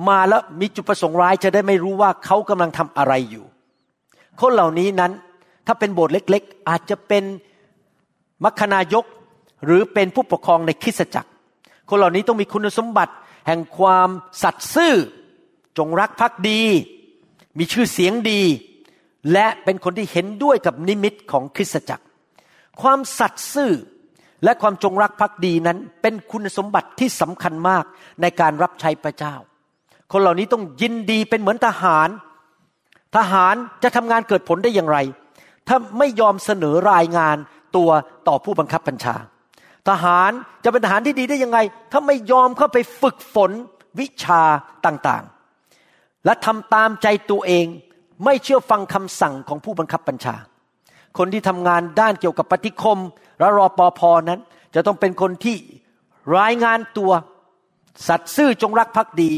[0.10, 3.46] มาแล้วมีจุดประสงค์ร้ายจะได้ไม่รู้ว่าเขากำลังทำอะไรอยู่
[4.42, 5.12] คนเหล่านี้นั้น
[5.68, 7.24] ถ้าเป็นโบสถ์เล็ก ๆ อาจจะเป็น
[8.44, 9.06] มัคคณายก
[9.66, 11.30] หรือเป็นผู้ปกครองในคริสตจักร
[11.90, 13.14] คนเหล่านี้ต้องมีคุณสมบัติ
[13.48, 14.10] แห่งความ
[14.44, 14.96] สัตย์ซื่อ
[15.78, 16.62] จงรักภักดี
[17.58, 18.42] มีชื่อเสียงดี
[19.34, 22.06] และเป็นคนที่เห็นด้วยกับนิมิตของคริสตจักร
[22.82, 23.72] ความสัตย์ซื่อ
[24.44, 27.84] และความจงรักภักดีนั้น เป็นคุณสมบัติที่สำคัญมาก
[28.22, 29.36] ในการรับใช้พระเจ้า
[30.12, 32.10] คนเหล่านี้ต้องยินดีเป็นเหมือนทหาร
[33.16, 34.98] ทหารจะทำงานเกิดผลได้อย่างไร
[35.68, 37.38] ถ้าไม่ยอมเสนอรายงาน
[37.76, 37.90] ตัว
[38.28, 39.16] ต่อผู้บังคับบัญชา
[39.90, 40.32] ทหาร
[40.64, 41.60] จะเป็นทหารที่ดีได้ยังไง
[41.92, 43.52] ถ้าไม่ยอมเข้าไปฝึกฝน
[44.00, 44.42] วิชา
[44.86, 47.66] ต่างๆ และทำตามใจตัวเอง
[48.26, 50.36] ไม่เชื่อฟังคำสั่งของผู้บังคับบัญชา
[51.18, 53.00] คนที่ทำงานด้านเกี่ยวกับปฏิคม
[53.40, 54.40] และรอปอพอนั้น
[54.76, 55.58] จะต้องเป็นคนที่
[56.38, 57.12] รายงานตัว
[58.08, 59.32] สัตย์ซื่อจงรักภักดี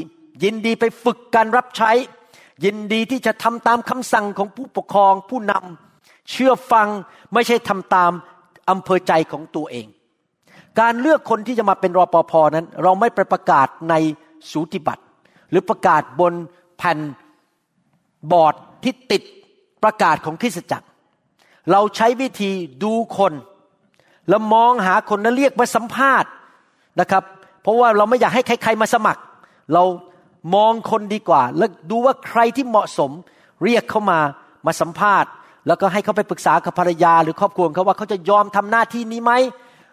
[0.44, 1.92] ยินดีไปฝึกการรับใช้
[2.66, 6.88] ยินดีที่จะทำตามคำสั่งของผู้ปกครองผู้นำเชื่อฟัง
[7.34, 8.12] ไม่ใช่ทำตาม
[8.70, 9.88] อำเภอใจของตัวเอง
[10.80, 13.94] การเลือกคนที่จะมาเป็นรอปภนั้น เราไม่ไปประกาศใน
[14.52, 15.04] สูติบัตร
[15.50, 16.34] หรือประกาศบน
[16.78, 16.98] แผ่น
[18.32, 19.24] บอร์ดที่ติด
[19.84, 20.88] ประกาศของคริสตจักร
[21.72, 22.52] เราใช้วิธี
[22.84, 23.34] ดูคน
[24.30, 26.30] แล้วมองหาคนแล้วเรียกมาสัมภาษณ์
[27.00, 27.24] นะครับ
[27.62, 29.22] เพราะว่าเราไม่อยากให้ใครๆมาสมัคร
[29.74, 29.84] เรา
[30.56, 33.12] มองคนดีกว่า แล้วดูว่าใครที่เหมาะสม
[33.64, 34.20] เรียกเขามา
[34.66, 35.30] มาสัมภาษณ์
[35.68, 39.34] แล้วก็ให้เขาไปปรึกษากับภรรยา หรือครอบครัวเขาว่าเขาจะยอมทำหน้าที่นี้ไหม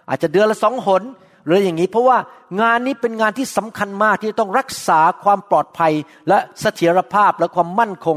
[0.09, 1.03] อาจจะเดือนละสองหน
[1.47, 2.19] หรืออย่างนี้ เพราะว่า
[2.61, 5.93] งานนี้เป็นงานที่สำคัญมากที่ต้องรักษาความปลอดภัย
[6.29, 8.17] และเสถียรภาพและความมั่นคง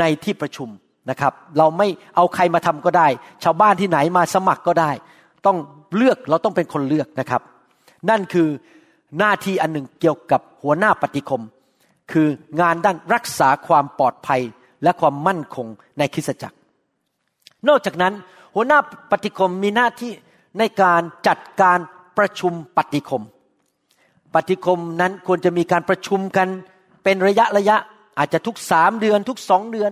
[0.00, 0.68] ในที่ประชุม
[1.10, 3.08] นะครับ เราไม่เอาใครมาทำก็ได้
[3.44, 4.90] ชาวบ้านที่ไหนมาสมัครก็ได้
[5.46, 5.56] ต้อง
[5.96, 7.42] เลือกเราต้องเป็นคนเลือกนะครับ
[8.10, 8.48] นั่นคือ
[9.18, 11.42] หน้าที่อันหนึ่งเกี่ยวกับหัวหน้าปฏิคม
[12.12, 12.28] คือ
[12.60, 14.40] งานด้านรักษาความปลอดภัย
[14.82, 15.66] และความมั่นคง
[15.98, 16.56] ในคริสตจักร
[17.68, 18.14] นอกจากนั้น
[18.54, 18.78] หัวหน้า
[19.10, 20.12] ปฏิคมมีหน้าที่
[20.58, 21.78] ในการจัดการ
[22.18, 23.22] ประชุมปฏิคม
[24.34, 26.48] ปฏิคมนั้นควรจะมีการประชุมกัน
[27.04, 27.76] เป็นระยะระยะ
[28.18, 29.90] อาจจะทุกสามเดือนทุกสองเดือน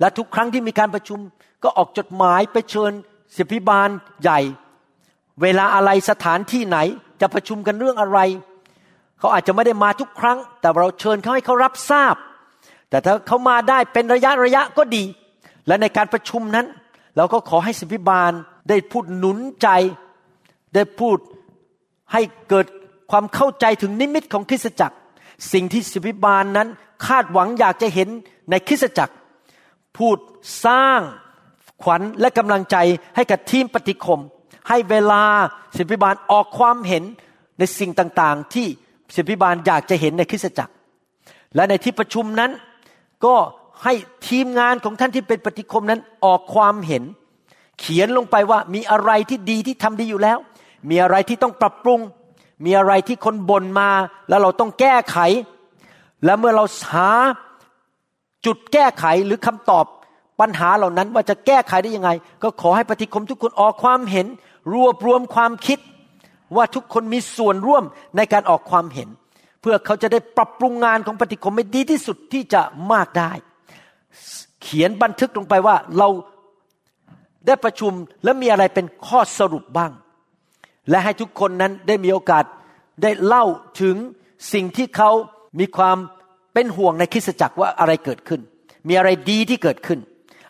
[0.00, 1.18] และทุกครั้งที่มีการประชุม
[1.62, 2.92] ก็ออกจดหมายไปเชิญ
[3.36, 3.88] ศิพิบาล
[4.22, 4.40] ใหญ่
[5.42, 6.78] เวลาอะไรสถานที่ไหน
[7.20, 8.18] จะประชุมกันเรื่องอะไร
[9.18, 12.14] เขาอาจจะไม่ได้มาทุกครั้ง แต่เราเชิญเขาให้เขารับทราบ
[12.90, 15.04] แต่ถ้าเขามาได้เป็นระยะระยะก็ดี
[15.66, 16.66] และในการประชุมนั้น
[17.16, 18.32] เราก็ขอให้สิพิบาล
[18.68, 19.68] ได้พูดหนุนใจ
[20.74, 21.18] ได้พูด
[22.12, 22.66] ให้เกิด
[23.10, 24.96] ความเข้าใจถึงนิมิตของคริสตจักร
[25.52, 26.68] สิ่งที่สิพิบาลนั้น
[27.06, 28.08] คาดหวังอยากจะเห็น
[28.50, 29.14] ในคริสตจักร
[29.96, 30.18] พูด
[30.64, 31.00] สร้าง
[31.82, 32.76] ขวัญและกำลังใจ
[33.16, 34.20] ให้กับทีมปฏิคม
[34.68, 35.22] ให้เวลา
[35.76, 37.04] ศิพิบาลออกความเห็น
[37.58, 38.66] ในสิ่งต่างๆ ที่
[39.14, 40.72] ศิพิบาลอยากจะเห็นในคริสตจักร
[41.54, 42.50] และในที่ประชุมนั้น
[43.24, 43.34] ก็
[43.84, 43.92] ให้
[44.28, 47.04] ทีมงานของท่านที่เป็นปฏิคมนั้นออกความเห็น
[47.80, 50.38] เขียนลงไปว่ามีอะไรที่ดีที่ทำดีอยู่แล้ว
[50.90, 52.00] มีอะไรที่ต้องปรับปรุง
[52.64, 53.90] มีอะไรที่คนบ่นมา
[54.28, 55.18] แล้วเราต้องแก้ไข
[56.24, 57.10] และเมื่อเราหา
[58.46, 59.84] จุดแก้ไขหรือคำตอบ
[60.40, 62.10] ปัญหาเหล่านั้นว่าจะแก้ไขได้ยังไง
[62.42, 64.26] ก็ขอให้ปฏิคมทุกคนออกความเห็น
[64.74, 65.78] รวบรวมความคิด
[66.56, 67.84] ว่าทุกคนมีส่วนร่วม
[68.16, 69.08] ในการออกความเห็น
[69.60, 72.62] เพื่อเขาจะได้ปรับปรุงงานของปฏิคมให้ดีที่สุดที่จะ
[72.92, 73.32] มากได้
[74.62, 76.08] เขียนบันทึกลงไปว่าเรา
[77.46, 77.92] ได้ประชุม
[78.24, 79.92] และมีอะไรเป็นข้อสรุปบ้าง
[80.90, 82.44] และให้ทุกคนนั้นได้มีโอกาส
[83.02, 83.44] ได้เล่า
[83.80, 83.96] ถึง
[84.52, 85.10] สิ่งที่เขา
[85.60, 85.96] มีความ
[86.54, 88.40] เป็นห่วงในคริสตจักรว่าอะไรเกิดขึ้น
[88.88, 90.00] มีอะไรดีที่เกิดขึ้น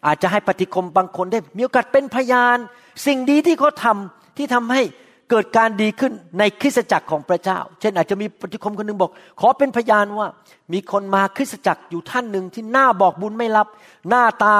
[0.07, 2.59] อาจจะให้ปฏิคมบางคนได้มีโอกาสเป็นพยาน
[3.07, 4.83] สิ่งดีที่เขาทำที่ทำให้
[5.31, 10.29] เกิดการดีขึ้นในคริสตจักรของพระเจ้า เช่นอาจจะมีปฏิคมคนหนึ่งบอก ขอเป็นพยานว่า
[10.73, 13.67] มีคนมาคริสตจักรอยู่ท่านหนึ่งที่หน้าบอกบุญไม่รับ
[14.09, 14.57] หน้าตา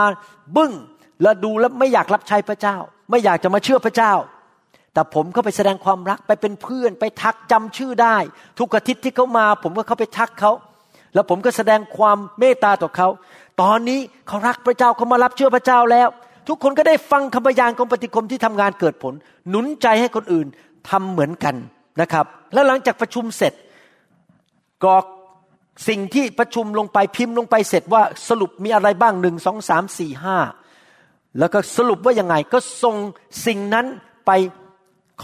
[0.57, 0.73] บึ้ง
[1.23, 2.77] และดูแล้วไม่อยากรับใช้พระเจ้า
[3.11, 4.13] ไม่อยากจะมาเชื่อพระเจ้า
[4.93, 8.17] แต่ผมก็ไปแสดงความรักไปเป็นเพื่อน ไปทักจำชื่อได้
[8.59, 10.53] ทุกอาทิตย์ที่เขามา ผมก็เข้าไปทักเขา
[11.15, 13.09] แล้วผมก็แสดงความเมตตาต่อเขา
[13.63, 16.09] ตอนนี้เขารักพระเจ้าเขามารับเชื่อพระเจ้าแล้ว
[16.49, 19.15] ทุกคนก็ได้ฟังคำพยานของปฏิคมที่ทำงานเกิดผล
[19.49, 20.47] หนุนใจให้คนอื่น
[20.91, 21.55] ทำเหมือนกัน
[22.01, 23.53] นะครับ แล้วหลังจากประชุมเสร็จ
[24.85, 25.05] กรอก
[25.89, 30.37] สิ่งที่ประชุมลงไปพิมพ์ลงไปเสร็จว่าสรุปมีอะไรบ้างหนึ่งสองสามสี่ห้า
[31.39, 32.97] แล้วก็สรุปว่ายังไงก็ส่ง
[33.47, 33.87] สิ่งนั้น
[34.27, 34.31] ไป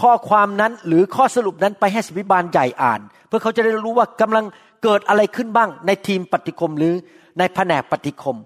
[0.01, 4.45] ข้อความนั้นหรือข้อสรุปนั้นไปให้สพิบาลใหญ่อ่าน เพื่อเขาจะได้รู้ว่ากำลัง
[4.83, 6.93] เกิดอะไรขึ้นบ้าง ในทีมปฏิคมหรือ
[7.39, 8.37] ในแผนกปฏิคม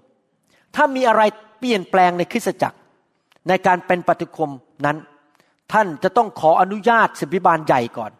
[0.74, 1.22] ถ้ามีอะไร
[1.58, 2.78] เปลี่ยนแปลงในคริสตจักร
[3.48, 4.50] ในการเป็นปฏิคม
[4.86, 4.96] นั้น
[5.72, 8.12] ท่านจะต้องขออนุญาตสพิบาลใหญ่ก่อน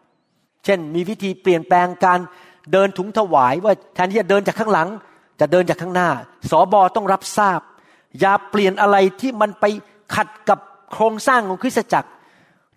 [0.65, 2.19] เช่น มีวิธีเปลี่ยนแปลงการ
[2.71, 4.89] เดินถุงถวายว่าแทนที่จะเดินจากข้างหลัง
[5.39, 6.09] จะเดินจากข้างหน้า
[6.49, 7.59] สอบอต้องรับทราบ
[8.19, 9.65] อย่าเปลี่ยนอะไรที่มันไป
[10.15, 10.59] ขัดกับ
[10.91, 12.09] โครงสร้างของคริสตจักร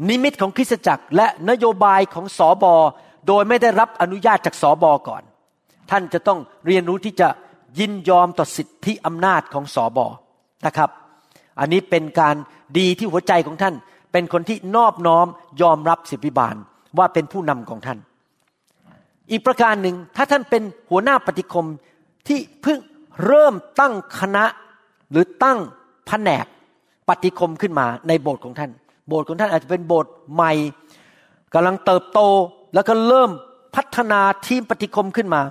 [0.09, 2.75] นิมิตของคริสตจักร และนโยบายของสอบอ
[3.29, 5.23] โดยไม่ได้รับอนุญาตจากสอบอก่อน
[5.91, 7.29] ท่านจะต้องเรียนรู้ที่จะ
[7.79, 10.07] ยินยอมต่อสิทธิอำนาจของสอบอ
[10.67, 10.91] นะครับ
[11.61, 12.37] อันนี้เป็นการ
[12.79, 13.75] ดีที่หัวใจของท่าน
[14.13, 15.27] เป็นคนที่นอบน้อม
[15.63, 16.55] ยอมรับสิทธิบาล
[16.99, 17.99] ว่าเป็นผู้นำของท่าน
[19.31, 21.67] อีกประการหนึ่งถ้าท่านเป็นหัวหน้าปฏิคม
[22.29, 22.79] ที่เพิ่ง
[23.27, 24.45] เริ่มตั้งคณะ
[25.13, 25.59] หรือตั้ง
[26.07, 26.47] แผนก
[27.09, 28.71] ปฏิคมขึ้นมาในโบสถ์ของท่าน
[29.09, 30.53] โบสถ์ของท่านอาจจะเป็นโบสถ์ใหม่
[31.55, 32.21] กำลังเติบโต
[32.75, 33.31] แล้วก็เริ่ม
[33.77, 35.43] พัฒนาทีมปฏิคมขึ้นมา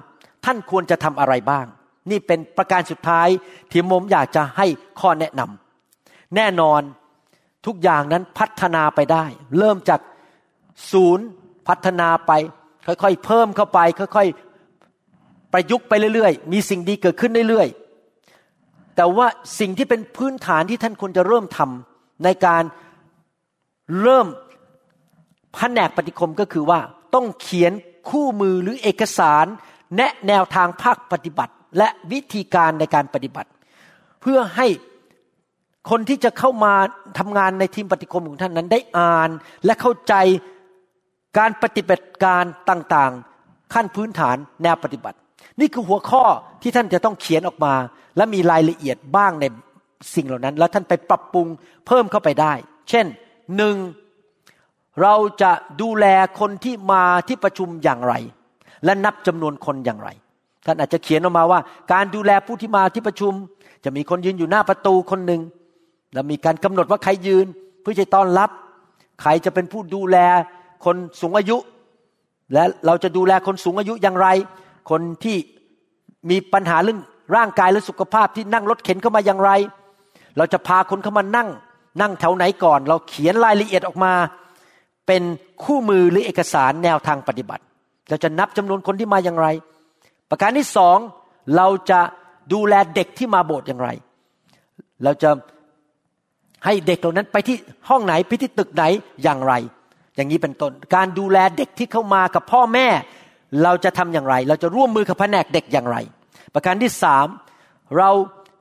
[0.46, 1.66] ท่านควรจะทำอะไรบ้าง
[2.10, 3.28] นี่เป็นประการสุดท้าย
[3.72, 4.68] ที่ผมอยากจะให้
[5.00, 6.82] ข้อแนะนำแน่นอน
[7.66, 9.26] ทุกอย่างนั้นพัฒนาไปได้
[9.58, 10.00] เริ่มจาก
[10.92, 11.26] ศูนย์
[11.68, 12.32] พัฒนาไป
[12.86, 17.91] ค่อยๆ เพิ่มเข้าไป ค่อยๆ ประยุกต์ไปเรื่อยๆ มีสิ่งดีเกิดขึ้นเรื่อยๆ
[18.96, 19.28] แต่ว่า
[19.60, 22.64] สิ่งที่เป็นพื้นฐานที่ท่านควรจะเริ่มทำในการ
[24.02, 24.28] เริ่ม
[25.54, 26.80] แผนกปฏิคมก็คือว่า
[27.16, 27.74] ต้องเขียน
[28.10, 29.46] คู่มือหรือเอกสาร
[29.96, 33.50] แนะแนวทางภาคปฏิบัติ และวิธีการในการปฏิบัติ
[34.22, 34.68] เพื่อให้
[35.90, 36.74] คนที่จะเข้ามา
[37.20, 39.30] ทำงานในทีมปฏิคมของท่านนั้นได้อ่าน
[39.66, 40.14] และเข้าใจ
[41.38, 45.18] การปฏิบัติการต่างๆ ขั้นพื้นฐานแนวปฏิบัติ
[45.60, 46.24] นี่คือหัวข้อ
[46.62, 47.74] ที่ท่านจะต้องเขียนออกมา
[48.18, 49.46] และมีรายละเอียดบ้างใน
[50.16, 51.48] สิ่งเหล่านั้น แล้วท่านไปปรับปรุง
[51.88, 52.54] เพิ่มเข้าไปได้
[52.90, 53.06] เช่น
[53.58, 53.76] หนึ่ง
[55.02, 55.52] เราจะ
[55.82, 56.06] ดูแล
[56.40, 58.14] คนที่มาที่ประชุมอย่างไร
[58.86, 60.10] และนับจำนวนคนอย่างไร
[60.66, 61.60] ท่านอาจจะเขียนออกมาว่า
[61.94, 63.34] การดูแลผู้ที่มาที่ประชุม
[63.84, 65.42] จะมีคนยืนอยู่หน้าประตูคนหนึ่ง
[66.14, 67.46] แล้วมีการกำหนดว่าใครยืน
[67.82, 68.50] เพื่อจะต้อนรับ
[69.22, 70.18] ใครจะเป็นผู้ดูแล
[70.86, 71.58] คนสูงอายุ
[72.54, 74.28] และเราจะดูแลคนสูงอายุอย่างไร
[74.90, 75.38] คนที่
[76.30, 77.00] มีปัญหาเรื่อง
[77.36, 79.52] ร่างกายและสุขภาพที่นั่งรถเข็นเข้ามาอย่างไร
[80.38, 81.50] เราจะพาคนเข้ามานั่ง
[82.02, 84.14] นั่งแถวไหนก่อน เราเขียนรายละเอียดออกมา
[85.08, 85.24] เป็น
[85.64, 87.64] คู่มือหรือเอกสารแนวทางปฏิบัติ
[88.10, 89.48] เราจะนับจำนวนคนที่มาอย่างไร
[90.30, 90.98] ประการที่สอง
[91.56, 92.00] เราจะ
[92.54, 93.90] ดูแลเด็กที่มาโบสถ์อย่างไร
[95.04, 95.30] เราจะ
[96.66, 97.56] ให้เด็กเหล่านั้นไปที่
[97.90, 98.84] ห้องไหนไปที่ตึกไหน
[99.24, 99.54] อย่างไร
[100.16, 102.88] อย่างนี้เป็นต้น การดูแลเด็กที่เข้ามากับพ่อแม่
[103.64, 105.98] เราจะทำอย่างไร เราจะร่วมมือกับแผนกเด็กอย่างไร
[106.54, 107.28] ประการที่สาม
[107.98, 108.10] เรา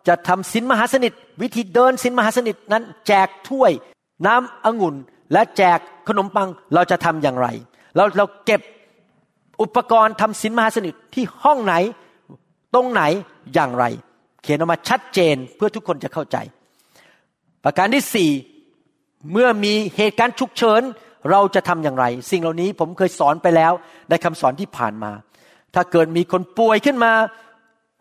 [0.08, 3.72] จะทำสินมหาสนิท วิธีเดินสินมหาสนิทนั้น แจกถ้วย
[4.26, 4.96] น้ำองุ่น
[5.32, 7.48] และแจกขนมปังเราจะทำอย่างไร
[7.96, 8.60] เราเราเก็บ
[9.62, 11.74] อุปกรณ์ทำสินมหาสนิทที่ห้องไหน
[12.74, 13.02] ตรงไหน
[13.54, 13.84] อย่างไร
[14.42, 16.36] เขียนออกมาชัดเจนเพื่อทุกคนจะเข้าใจ
[17.64, 18.30] ประการที่สี่
[19.32, 20.82] เมื่อมีเหตุการณ์ฉุกเฉิน
[21.30, 23.72] เราจะทำอย่างไร สิ่งเหล่านี้ผมเคยสอนไปแล้ว
[24.10, 25.12] ในคำสอนที่ผ่านมา
[25.74, 27.12] ถ้าเกิดมีคนป่วยขึ้นมา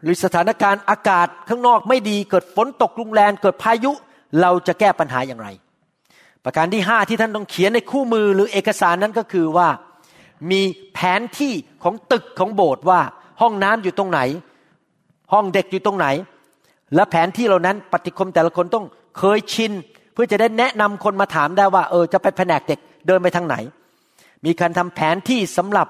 [0.03, 3.91] หรือสถานการณ์อากาศข้างนอกไม่ดีเกิดฝนตกรุนแรงเกิดพายุ
[4.41, 5.47] เราจะแก้ปัญหาอย่างไร
[6.43, 9.67] ประการที่ห้าที่ท่านต้องเขียนในคู่มือหรือเอกสารนั้นก็คือว่า
[10.51, 10.62] มี
[10.93, 11.53] แผนที่
[11.84, 13.01] ของตึกของโบสถ์ว่า
[13.41, 14.19] ห้องน้ำอยู่ตรงไหน
[15.34, 16.08] ห้องเด็กอยู่ตรงไหน
[16.95, 18.86] และแผนที่เหล่านั้นปฏิคมแต่ละคนต้อง
[19.17, 19.71] เคยชิน
[20.13, 22.79] เพื่อจะได้แนะนำคนมาถามได้ว่า เออจะไปแผนกเด็ก
[23.10, 23.56] เดินไปทางไหน
[24.45, 25.88] มีการทำแผนที่สำหรับ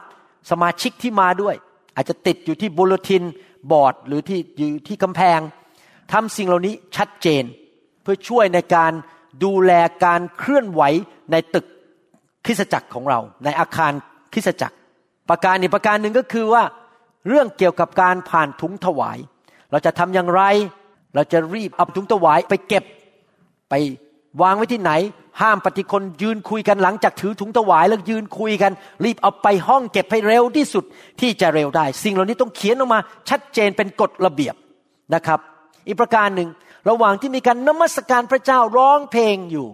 [0.52, 1.56] สมาชิกที่มาด้วย
[1.96, 3.24] อาจจะติดอยู่ที่บูลติน
[3.72, 5.40] บอร์ดหรือที่อยู่ที่กำแพง
[6.14, 7.44] ทำสิ่งเหล่านี้ชัดเจน
[8.02, 8.92] เพื่อช่วยในการ
[9.44, 9.72] ดูแล
[10.06, 10.82] การเคลื่อนไหว
[11.32, 11.66] ในตึก
[12.46, 13.92] คริสจักรของเรา ในอาคาร
[14.34, 14.76] คริสจักร
[15.30, 16.64] ประการอีกประการหนึ่งก็คือว่า
[17.28, 19.18] เรื่องเกี่ยวกับการผ่านถุงถวาย
[19.72, 20.42] เราจะทำอย่างไร
[21.16, 22.84] เราจะรีบเอาถุงถวายไปเก็บ
[23.70, 23.74] ไป
[24.42, 24.92] วางไว้ที่ไหน
[25.42, 28.72] ห้ามปฏิคนยืนคุยกันหลังจากถือถุงถวายแล้วยืนคุยกัน
[29.04, 30.84] รีบเอาไปห้องเก็บให้เร็วที่สุด
[31.22, 34.56] ที่จะเร็วได้ สิ่งเหล่านี้ต้องเขียนออกมาชัดเจนเป็นกฎระเบียบ
[35.14, 35.40] นะครับ
[35.88, 36.50] อีกประการหนึ่ง
[36.90, 39.68] ระหว่างที่มีการนมัสการพระเจ้าร้องเพลงอยู่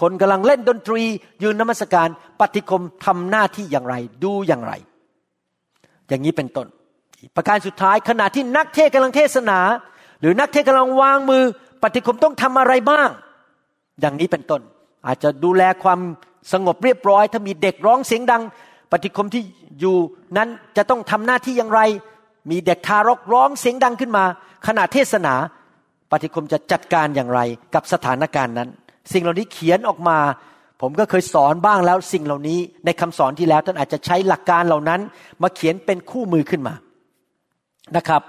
[0.00, 1.02] คนกำลังเล่นดนตรี
[1.42, 2.08] ยืนนมัสการ
[2.40, 4.72] ปฏิคมทำหน้าที่อย่างไร ดูอย่างไร
[6.08, 6.66] อย่างนี้เป็นต้น
[7.36, 9.58] ประการสุดท้ายขณะที่นักเทศน์กำลังเทศนา
[10.20, 11.44] หรือนักเทศน์กำลังวางมือ
[11.82, 13.08] ปฏิคมต้องทำอะไรบ้าง
[14.00, 14.60] อย่างนี้เป็นต้น
[15.06, 16.00] อาจจะดูแลความ
[16.52, 18.42] สงบเรียบร้อย ถ้ามีเด็กร้องเสียงดัง
[18.92, 19.42] ปฏิคมที่
[19.80, 19.96] อยู่
[20.36, 21.80] นั้นจะต้องทำหน้าที่อย่างไร
[22.50, 24.24] มีเด็กทารกร้องเสียงดังขึ้นมา
[24.66, 25.34] ขณะเทศนา
[26.10, 27.40] ปฏิคมจะจัดการอย่างไร
[27.74, 28.68] กับสถานการณ์นั้น
[29.12, 30.18] สิ่งเหล่านี้เขียนออกมา
[30.80, 35.00] ผมก็เคยสอนบ้างแล้ว สิ่งเหล่านี้ในคำสอนที่แล้วท่านอาจจะใช้หลักการเหล่านั้น
[35.42, 36.74] มาเขียนเป็นคู่มือขึ้นมา
[37.96, 38.22] นะครับ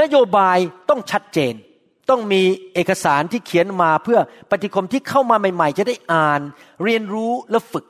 [0.00, 1.54] นโยบายต้องชัดเจน
[2.08, 2.42] ต้องมี
[2.74, 4.18] เอกสารที่เขียนมาเพื่อ
[4.50, 6.40] ปฏิคมที่เข้ามาใหม่ ๆ จะได้อ่าน
[6.84, 7.84] เรียนรู้และฝึก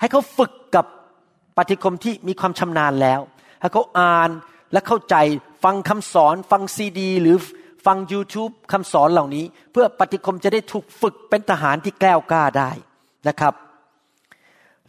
[0.00, 0.86] ให้เขาฝึกกับ
[1.56, 3.20] ปฏิคมที่มีความชำนาญแล้ว
[3.60, 4.30] ให้เขาอ่าน
[4.72, 5.16] และเข้าใจ
[5.64, 7.36] ฟังคำสอน ฟังซีดี หรือ
[7.86, 12.70] ฟัง YouTube คำสอนเหล่านี้ เพื่อปฏิคมจะได้ถูกฝึกเป็นทหารที่แกล้วกล้าได้
[13.28, 13.54] นะครับ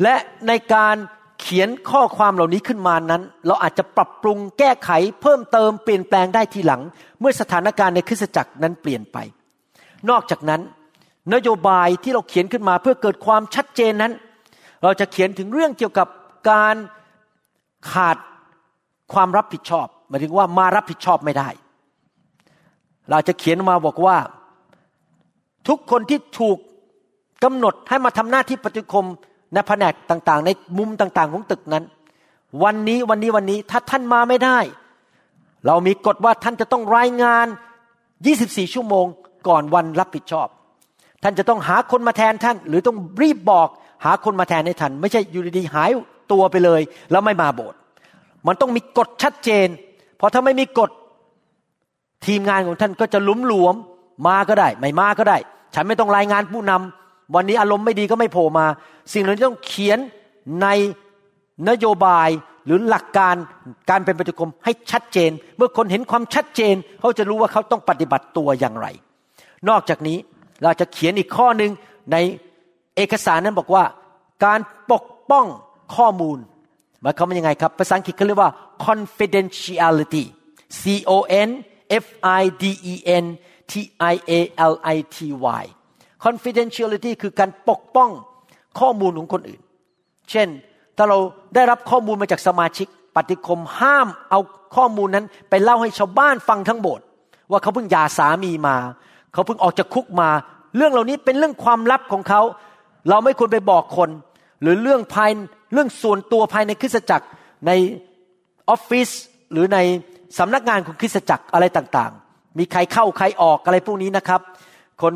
[0.03, 0.15] และ
[0.47, 0.95] ในการ
[1.41, 4.89] เขียนข้อความเหล่านี้ขึ้นมานั้น เราอาจจะปรับปรุงแก้ไข
[5.21, 6.81] เพิ่มเติมเปลี่ยนแปลงได้ทีหลัง
[7.19, 9.17] เมื่อสถานการณ์ในคริสตจักรนั้นเปลี่ยนไป
[10.09, 10.61] นอกจากนั้น
[11.33, 14.13] นโยบายที่เราเขียนขึ้นมาเพื่อเกิดความชัดเจนนั้น
[14.83, 16.07] เราจะเขียนถึงเรื่องเกี่ยวกับ
[16.49, 16.75] การ
[17.91, 18.17] ขาด
[19.13, 21.49] ความรับผิดชอบหมายถึงว่ามารับผิดชอบไม่ได้
[23.09, 24.17] เราจะเขียนมาบอกว่า
[25.67, 26.57] ทุกคนที่ถูก
[27.43, 29.05] กำหนดให้มาทำหน้าที่ปฏิคม
[29.53, 31.83] ในแผนกต่างๆ ในมุมต่างๆ ของตึกนั้น
[32.63, 34.59] วันนี้วันนี้วันนี้ถ้าท่านมาไม่ได้
[35.65, 37.47] เรามีกฎว่าท่านจะต้องรายงาน
[38.09, 39.05] 24 ชั่วโมง
[39.47, 40.47] ก่อนวันรับผิดชอบ
[41.23, 43.69] ท่านจะต้องหาคนมาแทนท่าน หรือต้องรีบบอก
[44.05, 45.89] หาคนมาแทนให้ท่าน ไม่ใช่อยู่ดีๆหาย
[46.31, 47.77] ตัวไปเลย แล้วไม่มาโบสถ์
[48.47, 49.67] มันต้องมีกฎชัดเจน
[50.17, 50.91] เพราะถ้าไม่มีกฎ
[52.25, 53.75] ทีมงานของท่านก็จะลุมหลวม
[54.27, 55.37] มาก็ได้ ไม่มาก็ได้
[55.75, 57.00] ฉันไม่ต้องรายงานผู้นำ
[57.35, 58.65] วันนี้อารมณ์ไม่ดีก็ไม่โผล่มา
[59.13, 59.99] สิ่งเหล่านี้ต้องเขียน
[60.61, 60.67] ใน
[61.69, 62.29] นโยบาย
[62.65, 63.35] หรือหลักการ
[63.89, 68.87] การเป็นปฏิคมให้ชัดเจน เมื่อคนเห็นความชัดเจน เขาจะรู้ว่าเขาต้องปฏิบัติตัวอย่างไร
[69.69, 70.17] นอกจากนี้
[70.61, 71.71] เราจะเขียนอีกข้อหนึ่ง
[72.11, 72.17] ใน
[72.95, 73.83] เอกสารนั้นบอกว่า
[74.45, 74.59] การ
[74.91, 75.45] ปกป้อง
[75.95, 76.37] ข้อมูล
[77.01, 78.51] หมายความว่ายังไงครับ ภาษาอังกฤษเขาเรียกว่า
[78.85, 80.23] confidentiality
[80.79, 81.11] C O
[81.47, 81.49] N
[82.03, 82.05] F
[82.41, 82.63] I D
[82.93, 83.25] E N
[83.71, 83.73] T
[84.13, 84.31] I A
[84.71, 85.17] L I T
[85.61, 85.65] Y
[86.25, 88.09] confidentiality คือการปกป้อง
[88.79, 89.61] ข้อมูลของคนอื่น
[90.31, 90.47] เช่น
[90.97, 91.17] ถ้าเรา
[91.55, 94.39] ได้รับข้อมูลมาจากสมาชิก ปฏิคมห้ามเอา
[94.75, 97.05] ข้อมูลนั้นไปเล่าให้ชาวบ้านฟังทั้งโบสถ์
[97.51, 98.75] ว่าเขาเพิ่งหย่าสามีมา
[99.33, 100.29] เขาเพิ่งออกจากคุกมา
[100.77, 102.41] เรื่องเหล่านี้เป็นเรื่องความลับของเขา
[103.09, 104.09] เราไม่ควรไปบอกคน
[104.61, 105.31] หรือเรื่องภาย
[105.73, 107.25] เรื่องส่วนตัวภายในคริสตจักร
[107.67, 107.71] ใน
[108.69, 109.09] ออฟฟิศ
[109.51, 109.77] หรือใน
[110.37, 114.41] สำนักงานของคริสตจักรอะไรต่างๆ มีใครเข้าใครออกอะไรพวกนี้นะครับ
[115.01, 115.13] คน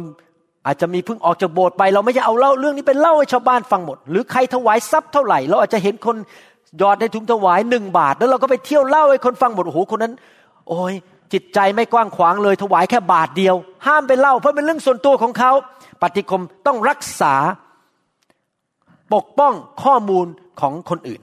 [0.65, 6.15] อาจจะมีเพิ่งออกจากโบสถ์ไป เราไม่จะเอาเล่าเรื่องนี้เป็นเล่าให้ชาวบ้านฟังหมด หรือใครถวายทรัพย์เท่าไหร่ เราอาจจะเห็นคน
[6.81, 10.13] ยอดในถุงถวายหนึ่งบาท แล้วเราก็ไปเที่ยวเล่าให้คนฟังหมดโอ้โหคนนั้น
[10.67, 10.93] โอ้ย
[11.33, 13.55] จิตใจไม่กว้างขวางเลยถวายแค่บาทเดียว
[13.87, 15.51] ห้ามไปเล่า เพราะเป็นเรื่องส่วนตัวของเขา
[16.01, 17.33] ปฏิคมต้องรักษา
[19.13, 20.27] ปกป้องข้อมูล
[20.61, 21.21] ของคนอื่น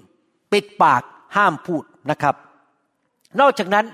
[0.53, 1.03] ปิดปาก
[1.37, 2.35] ห้ามพูดนะครับ
[3.41, 3.85] นอกจากนั้น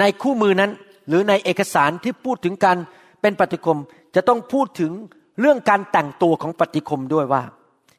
[0.00, 0.70] ในคู่มือนั้น
[1.08, 2.78] หรือในเอกสารที่พูดถึงการ
[3.22, 3.78] เป็นปฏิคม
[4.14, 4.92] จะต้องพูดถึง
[5.40, 7.42] เรื่องการแต่งตัวของปฏิคมด้วยว่า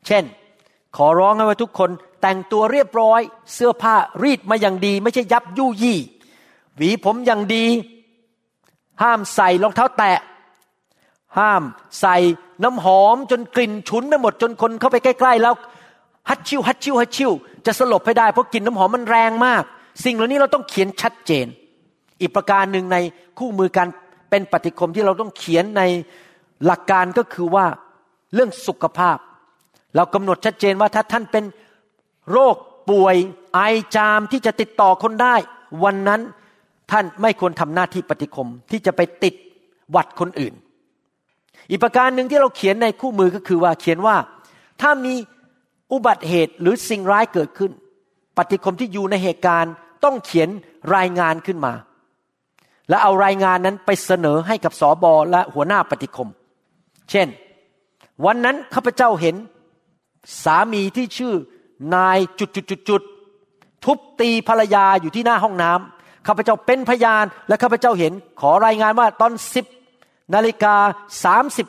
[0.08, 0.24] เช่น
[0.98, 1.90] ขอร้องให้ว่าทุกคน
[2.22, 3.22] แต่งตัวเรียบร้อย
[3.54, 6.00] เสื้อผ้ารีดมาอย่างดี ไม่ใช่ยับยุยี่
[6.76, 7.66] หวีผมอย่างดี
[9.02, 10.20] ห้ามใส่รองเท้าแตะ
[11.40, 11.64] ห้าม
[12.02, 12.16] ใส่
[12.64, 15.54] น้ำหอมจนกลิ่นฉุนไปหมดจนคนเข้าไปใกล้ๆแล้ว
[16.30, 17.32] ฮัดชิวฮัดชิวฮัดชิว
[17.66, 19.64] จะสลบให้ได้เพราะกลิ่นน้ำหอมมันแรงมาก
[20.04, 21.46] สิ่งเหล่านี้เราต้องเขียนชัดเจน
[22.22, 22.98] อีกประการหนึ่งใน
[23.38, 23.88] คู่มือการ
[24.34, 25.82] เป็นปฏิคมที่เราต้องเขียนใน
[26.66, 27.66] หลักการก็คือว่า
[28.34, 29.18] เรื่องสุขภาพ
[29.96, 31.44] เรากำหนดชัดเจนว่าถ้าท่านเป็น
[32.32, 32.56] โรค
[32.90, 33.16] ป่วย
[33.54, 33.60] ไอ
[33.96, 35.36] จามที่จะติดต่อคนได้
[35.84, 36.22] วันนั้น
[36.92, 39.36] ท่านไม่ควรทำหน้าที่ปฏิคมที่จะไปติด
[39.92, 40.54] หวัดคนอื่น
[41.70, 44.18] อีกประการหนึ่งที่เราเขียนในคู่มือก็คือว่าเขียนว่า
[44.82, 45.14] ถ้ามี
[45.92, 47.72] อุบัติเหตุหรือสิ่งร้ายเกิดขึ้น
[48.38, 50.50] ปฏิคมที่อยู่ในเหตุการณ์ต้องเขียน
[50.96, 51.74] รายงานขึ้นมา
[52.90, 56.30] และเอารายงานนั้นไปเสนอให้กับสอบอและหัวหน้าปฏิคม
[57.10, 57.28] เช่น
[58.26, 59.36] วันนั้นข้าพเจ้าเห็น
[60.44, 61.34] สามีที่ชื่อ
[61.96, 63.02] นายจุดจุดจุดจุด
[63.86, 69.66] ทุบตีภรรยาอยู่ที่หน้าห้องน้ำข้าพเจ้าเป็นพยาน และข้าพเจ้าเห็นขอรายงานว่าตอนสิบ
[70.34, 70.76] นาฬิกา
[71.24, 71.68] สามสิบ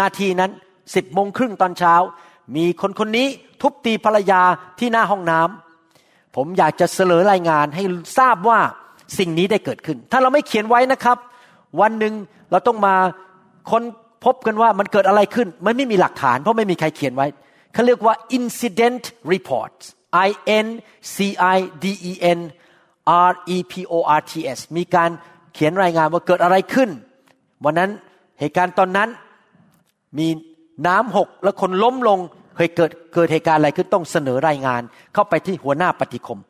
[0.00, 0.50] นาทีนั้น
[0.94, 1.94] สิบโมงครึ่งตอนเช้า
[2.56, 3.28] มีคนคนนี้
[3.62, 4.42] ทุบตีภรรยา
[4.78, 7.82] ที่หน้าห้องน้ำผมอยากจะเสนอรายงานให้
[8.18, 8.60] ทราบว่า
[9.18, 11.18] สิ่งนี้ได้เกิดขึ้น ถ้าเราไม่เขียนไว้นะครับ
[11.80, 12.14] วันหนึ่ง
[12.50, 12.94] เราต้องมา
[13.70, 13.82] ค้น
[14.24, 17.26] พบกันว่ามันเกิดอะไรขึ้น มันไม่มีหลักฐานเพราะไม่มีใครเขียนไว้
[17.72, 19.74] เขาเรียกว่า incident report
[20.26, 20.28] I
[20.64, 20.66] N
[21.14, 21.16] C
[21.56, 22.40] I D E N
[23.28, 25.10] R E P O R T S มีการ
[25.54, 26.90] เขียนรายงานว่าเกิดอะไรขึ้น
[27.64, 27.90] วันนั้น
[28.40, 29.08] เหตุการณ์ตอนนั้น
[30.18, 30.28] มี
[30.86, 32.18] น้ำหกแล้วคนล้มลง
[32.56, 34.82] เคยเกิดเกิดเหตุการณ์อะไรขึ้นต้องเสนอรายงาน
[35.14, 36.40] เข้าไปที่หัวหน้าปฏิคม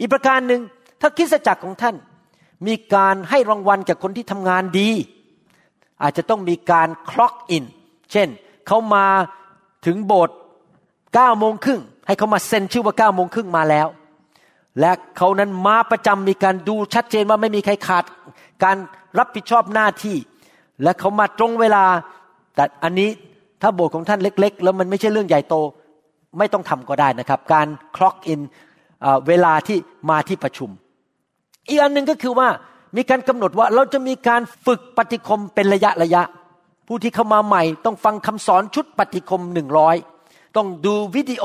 [0.00, 0.60] อีกประการหนึ่ง
[1.00, 1.96] ถ้าคริสตจักรของท่าน
[2.66, 4.90] มีการให้รางวัลกับคนที่ทำงานดี
[6.02, 7.64] อาจจะต้องมีการคล็อกอิน
[8.12, 8.28] เช่น
[8.66, 9.06] เขามา
[9.86, 10.36] ถึงโบสถ์
[10.86, 13.88] 9โมงครึ่งให้เขามาเซ็นชื่อว่า9โมงครึ่งมาแล้ว
[14.80, 18.04] และเขานั้นมาประจำมีการดูชัดเจนว่าไม่มีใครขาด
[18.64, 18.76] การ
[19.18, 20.16] รับผิดชอบหน้าที่
[20.82, 21.84] และเขามาตรงเวลา
[22.54, 23.10] แต่อันนี้
[23.62, 25.54] ถ้าโบสถ์ของท่านเล็ก ๆ แล้วมันไม่ใช่เรื่องใหญ่โต
[26.38, 28.40] ไม่ต้องทำก็ได้นะครับ การคล็อกอิน
[29.26, 29.78] เวลาที่
[30.10, 30.70] มาที่ประชุม
[31.70, 32.48] อีกอันหนึ่งก็คือว่า
[32.96, 36.22] มีการกำหนดว่าเราจะมีการฝึกปฏิคมเป็นระยะระยะ
[36.86, 39.96] ผู้ที่เข้ามาใหม่ต้องฟังคำสอนชุดปฏิคมหนึ่งร้อย
[40.56, 41.44] ต้องดูวิดีโอ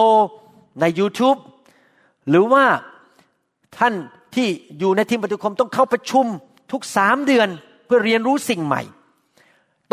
[0.81, 1.39] ใน YouTube
[2.29, 2.63] หรือว่า
[3.77, 3.93] ท่าน
[4.35, 4.47] ที่
[4.79, 6.25] อยู่ในทีมปฏิคมต้องเข้าประชุม
[6.71, 7.47] ทุกสามเดือน
[7.85, 8.81] เพื่อเรียนรู้สิ่งใหม่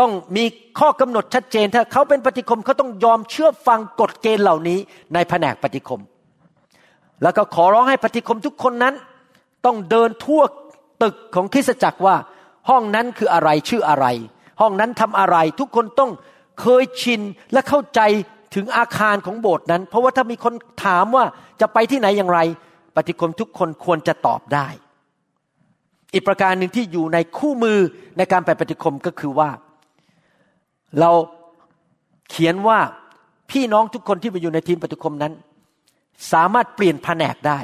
[0.00, 0.44] ต้องมี
[0.78, 4.78] ข้อกำหนดชัดเจน ถ้าเขาเป็นปฏิคมเขาต้องยอมเชื่อฟังกฎเกณฑ์เหล่านี้
[5.14, 6.00] ในแผนกปฏิคม
[7.22, 8.94] แล้วก็ขอร้องให้ปฏิคมทุกคนนั้น
[9.64, 10.42] ต้องเดินทั่ว
[11.02, 12.16] ตึกของคริสตจักรว่า
[12.68, 14.06] ห้องนั้นคืออะไรชื่ออะไร
[14.60, 16.10] ห้องนั้นทำอะไร ทุกคนต้อง
[16.60, 17.20] เคยชิน
[17.52, 18.00] และเข้าใจ
[18.54, 21.24] ถึงอาคารของโบสถ์นั้น เพราะว่าถ้ามีคนถามว่า
[21.60, 22.40] จะไปที่ไหนอย่างไร
[22.96, 24.68] ปฏิคมทุกคนควรจะตอบได้
[26.12, 27.78] อีกประการหนึ่งที่อยู่ในคู่มือ
[28.18, 29.50] ในการไปปฏิคมก็คือว่า
[31.00, 31.10] เรา
[32.30, 32.78] เขียนว่า
[33.50, 35.32] พี่น้องทุกคนที่มาอยู่ในทีมปฏิคมนั้น
[36.32, 37.60] สามารถเปลี่ยนแผนกได้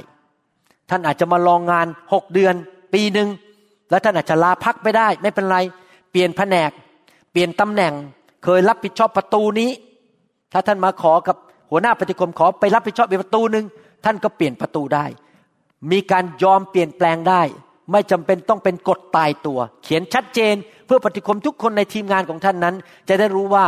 [0.91, 2.55] ท่านอาจจะมาลองงานหกเดือน
[2.95, 3.29] ปีหนึ่ง
[3.91, 5.59] แล้วท่านอาจจะลาพักไปได้ ไม่เป็นไร
[6.11, 6.71] เปลี่ยนแผนก
[7.33, 7.93] เปลี่ยนตำแหน่ง
[8.45, 9.71] เคยรับผิดชอบประตูนี้
[10.53, 11.37] ถ้าท่านมาขอกับ
[11.71, 13.65] หัวหน้าปฏิคมขอไปรับผิดชอบอีกประตูหนึ่ง
[14.05, 15.07] ท่านก็เปลี่ยนประตูได้
[15.91, 17.43] มีการยอมเปลี่ยนแปลงได้
[17.93, 20.55] ไม่จำเป็นต้องเป็นกฎตายตัว เขียนชัดเจน
[20.87, 22.75] เพื่อปฏิคมทุกคนในทีมงานของท่านนั้น
[23.09, 23.65] จะได้รู้ว่า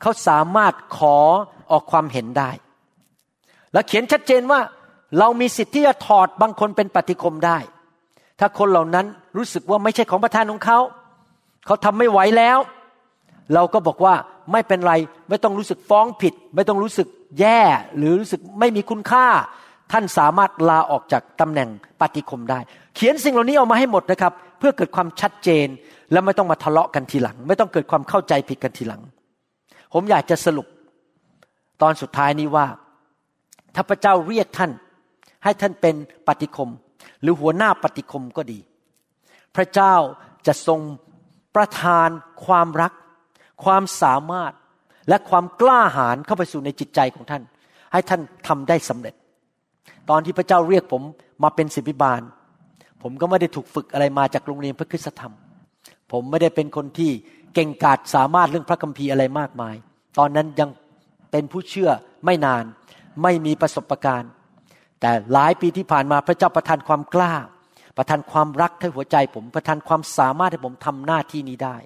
[0.00, 1.16] เขาสามารถขอ
[1.70, 2.50] ออกความเห็นได้
[3.72, 4.60] แล้วเขียนชัดเจนว่า
[5.18, 7.58] เรามีสิทธิ์ที่จะถอดบางคนเป็นปฏิคมได้
[8.40, 10.78] ถ้าคนเหล่านั้นรู้สึกว่าไม่ใช่ของประธานของเขา
[11.66, 12.58] เขาทำไม่ไหวแล้ว
[13.54, 14.14] เราก็บอกว่า
[14.52, 14.94] ไม่เป็นไร
[15.28, 17.08] ไม่ต้องรู้สึกฟ้องผิด ไม่ต้องรู้สึก
[17.40, 17.60] แย่
[17.96, 19.26] หรือรู้สึกไม่มีคุณค่า
[19.92, 21.68] ท่านสามารถลาออกจากตำแหน่ง
[22.00, 22.58] ปฏิคมได้
[22.94, 25.66] เขียนสิ่งเหล่านี้ออกมาให้หมดนะครับ เพื่อเกิดความชัดเจน
[26.12, 29.02] และไม่ต้องมาทะเลาะกันทีหลัง ไม่ต้องเกิดความเข้าใจผิดกันทีหลัง
[29.92, 30.66] ผมอยากจะสรุป
[31.82, 32.66] ตอนสุดท้ายนี้ว่า
[33.74, 34.70] ถ้าพระเจ้าเรียกท่าน
[35.44, 35.94] ให้ท่านเป็น
[36.28, 36.70] ปฏิคม
[37.22, 38.58] หรือหัวหน้าปฏิคมก็ดี
[39.56, 39.94] พระเจ้า
[40.46, 40.80] จะทรง
[41.54, 42.08] ประทาน
[42.46, 42.92] ความรัก
[43.64, 44.52] ความสามารถ
[45.08, 47.42] และความกล้าหาญเข้าไปสู่ในจิตใจของท่าน
[47.92, 49.14] ให้ท่านทำได้สำเร็จ
[50.10, 51.02] ตอนที่พระเจ้าเรียกผม
[51.42, 52.20] มาเป็นศิบิบาล
[53.02, 55.32] ผมก็ไม่ได้ถูกฝึกอะไรมาจากโรงเรียนพระคุณธรรม
[56.12, 57.10] ผมไม่ได้เป็นคนที่
[57.54, 59.74] เก่งกาจสามารถเรื่องพระคัมภีร์อะไรมากมาย
[60.18, 60.70] ตอนนั้นยัง
[61.30, 61.90] เป็นผู้เชื่อ
[62.24, 62.64] ไม่นาน
[63.22, 64.30] ไม่มีประสบการณ์
[65.00, 67.34] แต่หลายปีที่ผ่านมาพระเจ้าประทานความกล้า
[67.96, 71.76] ประทานความรักให้หัวใจ ผมประทานความสามารถให้ผมทำหน้าที่นี้ได้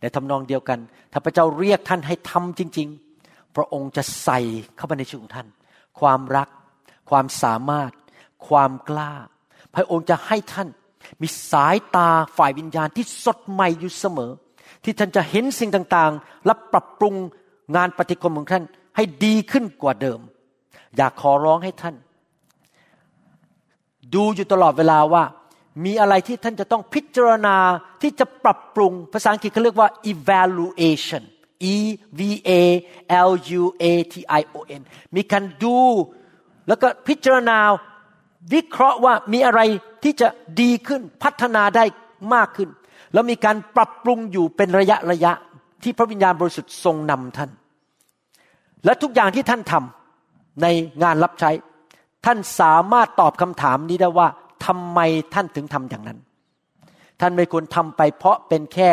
[0.00, 0.78] ในทำนองเดียวกัน
[1.12, 2.88] ถ้าพระเจ้าเรียกท่านให้ทำจริง
[3.22, 4.40] ๆ พระองค์จะใส่
[4.76, 5.48] เข้าไปในชีวิตของท่าน
[6.00, 6.48] ความรัก
[7.10, 7.92] ความสามารถ
[8.48, 9.12] ความกล้า
[9.74, 10.68] พระองค์จะให้ท่าน
[11.22, 14.32] มีสายตาฝ่ายวิญญาณที่สดใหม่อยู่เสมอ
[14.84, 17.14] ที่ท่านจะเห็นสิ่งต่างๆ และปรับปรุง
[17.76, 18.64] งานปฏิคมของท่าน
[18.96, 20.20] ให้ดีขึ้นกว่าเดิม
[20.96, 21.94] อยากขอร้องให้ท่าน
[24.14, 25.24] ดูอยู่ตลอดเวลาว่า
[25.84, 27.56] มีอะไรที่ท่านจะต้องพิจารณา
[28.02, 31.22] ที่จะปรับปรุงภาษาอังกฤษเขาเรียกว่า evaluation
[31.74, 31.76] e
[32.18, 32.52] v a
[33.28, 34.82] l u a t i o n
[35.16, 35.78] มีการดู
[36.68, 37.58] แล้วก็พิจารณา
[38.54, 39.60] วิเคราะห์ว่ามีอะไร
[40.02, 40.28] ที่จะ
[40.60, 41.84] ดีขึ้นพัฒนาได้
[42.34, 42.68] มากขึ้น
[43.12, 45.32] แล้วมีการปรับปรุงอยู่เป็นระยะระยะ
[45.82, 47.50] ที่พระวิญญาณบริสุทธิ์ทรงนำท่าน
[48.84, 50.66] และทุกอย่างที่ท่านทำใน
[51.02, 51.50] งานรับใช้
[52.24, 54.28] ท่านสามารถตอบคำถามนี้ได้ว่า
[54.66, 54.98] ทำไม
[55.34, 56.18] ท่านถึงทำอย่างนั้น
[57.20, 58.90] ท่านไม่ควรทำไปเพราะเป็นแค่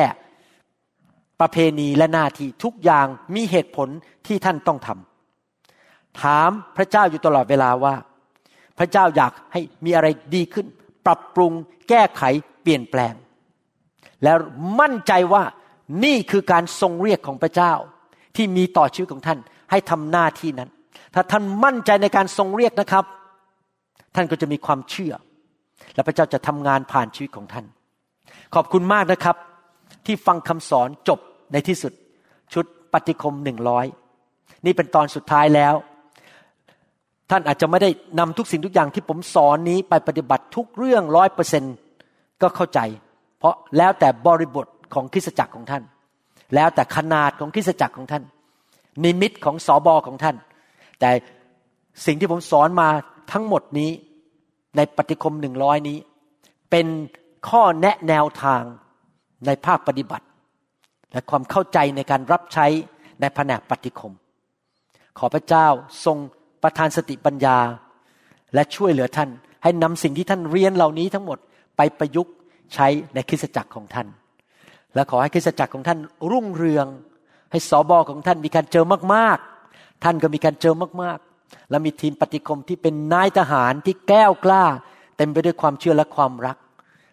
[1.40, 3.90] ประเพณีและหน้าที่ทุกอย่างมีเหตุผล
[4.28, 7.96] ที่ท่านต้องทำถามพระเจ้าอยู่ตลอดเวลาว่า
[8.78, 10.68] พระเจ้าอยากให้มีอะไรดีขึ้น
[11.06, 11.52] ปรับปรุง
[11.90, 12.24] แก้ไข
[12.62, 13.14] เปลี่ยนแปลง
[14.24, 14.38] แล้ว
[14.80, 15.44] มั่นใจว่า
[16.04, 17.74] นี่คือการทรงเรียกของพระเจ้า
[18.36, 19.40] ที่มีต่อชีวิตของท่าน
[19.72, 20.70] ให้ทำหน้าที่นั้น
[21.14, 23.06] ถ้าท่านมั่นใจในการทรงเรียกนะครับ
[24.16, 25.14] ท่านก็จะมีความเชื่อ
[25.96, 27.66] และพระเจ้าจะทำงานผ่านชีวิตของท่าน
[28.56, 29.36] ขอบคุณมากนะครับ
[30.06, 31.20] ที่ฟังคำสอนจบ
[31.52, 31.94] ในที่สุด
[32.54, 33.86] ชุดปฏิคมหนึ่งร้อย
[34.66, 35.74] นี่เป็นตอนสุดท้ายแล้ว
[37.30, 37.90] ท่านอาจจะไม่ได้
[38.20, 41.64] นำทุกสิ่งทุกอย่างที่ผมสอนนี้ไปปฏิบัติทุกเรื่องร้อยเปอร์เซ็น
[42.42, 42.80] ก็เข้าใจ
[43.40, 45.84] เพราะแล้วแต่บริบทของคริสตจักรของท่าน
[46.56, 48.24] แล้วแต่ขนาดของคริสตจักรของท่าน
[49.04, 50.36] นิมิตของสอบอของท่าน
[51.00, 51.10] แต่
[52.06, 52.90] สิ่งที่ผมสอนมา
[53.32, 53.92] ทั้งหมดนี้
[54.76, 55.98] ในปฏิคมหนึ่งร้อยนี้
[56.72, 56.88] เป็น
[57.50, 58.64] ข้อแนะแนวทาง
[59.46, 60.26] ในภาคปฏิบัติ
[61.12, 62.68] และความเข้าใจในการรับใช้
[63.22, 64.14] ในแผนกปฏิคม
[65.18, 65.68] ขอพระเจ้า
[66.06, 66.18] ทรง
[66.64, 67.58] ประทานสติปัญญา
[68.54, 69.30] และช่วยเหลือท่าน
[69.64, 71.38] ให้นำสิ่งที่ท่านเรียนเหล่านี้ทั้งหมด
[71.78, 72.34] ไปประยุกต์
[72.74, 74.08] ใช้ในคริสตจักรของท่าน
[74.96, 76.00] และขอให้คริสตจักรของท่าน
[76.32, 76.88] รุ่งเรือง
[77.52, 81.29] ให้สอบอของท่านมีการเจอมากๆ ท่านก็มีการเจอมากๆ
[81.70, 84.64] และมีทีมปฏิคมที่เป็นนายทหารที่แก้วกล้า
[85.18, 86.58] เต็มไปด้วยความเชื่อและความรัก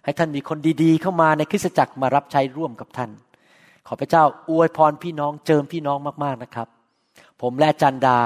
[0.05, 3.11] ให้ท่านมีคนดีๆ เข้ามาในคริสตจักรมารับใช้ร่วมกับท่าน
[3.87, 6.68] ขอพระเจ้าอวยพรพี่น้องเจิมพี่น้องมากๆนะครับ
[7.43, 8.18] ผมและจันดา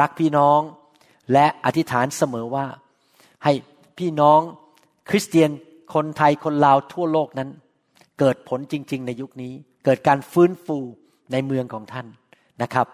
[0.00, 0.60] รักพี่น้อง
[1.32, 2.66] และอธิษฐานเสมอว่า
[3.44, 3.52] ให้
[3.98, 4.40] พี่น้อง
[5.10, 5.50] คริสเตียน
[5.94, 7.48] คนไทยคนลาวทั่วโลกนั้น
[8.18, 9.52] เกิดผลจริง ๆ ในยุคนี้
[9.84, 10.78] เกิดการฟื้นฟู
[11.32, 12.06] ในเมืองของท่าน
[12.62, 12.86] นะครับ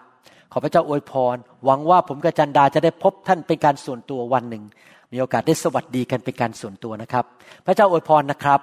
[0.51, 1.35] ขอพระเจ้าอวยพร
[1.65, 4.63] หวังว่าผมกับจันดาจะได้พบท่านเป็นการส่วนตัววันหนึ่ง
[5.11, 7.25] มีโอกาสได้สวัสดีกันเป็นการส่วนตัวนะครับ
[7.65, 8.59] พระเจ้าอวยพรนะครับ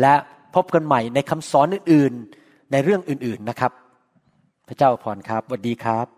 [0.00, 0.14] และ
[0.54, 3.72] พบกันใหม่ในคำสอนอื่นๆ ในเรื่องอื่นๆนะครับ
[4.68, 6.17] พระเจ้าอวยพรครับสวัสดีครับ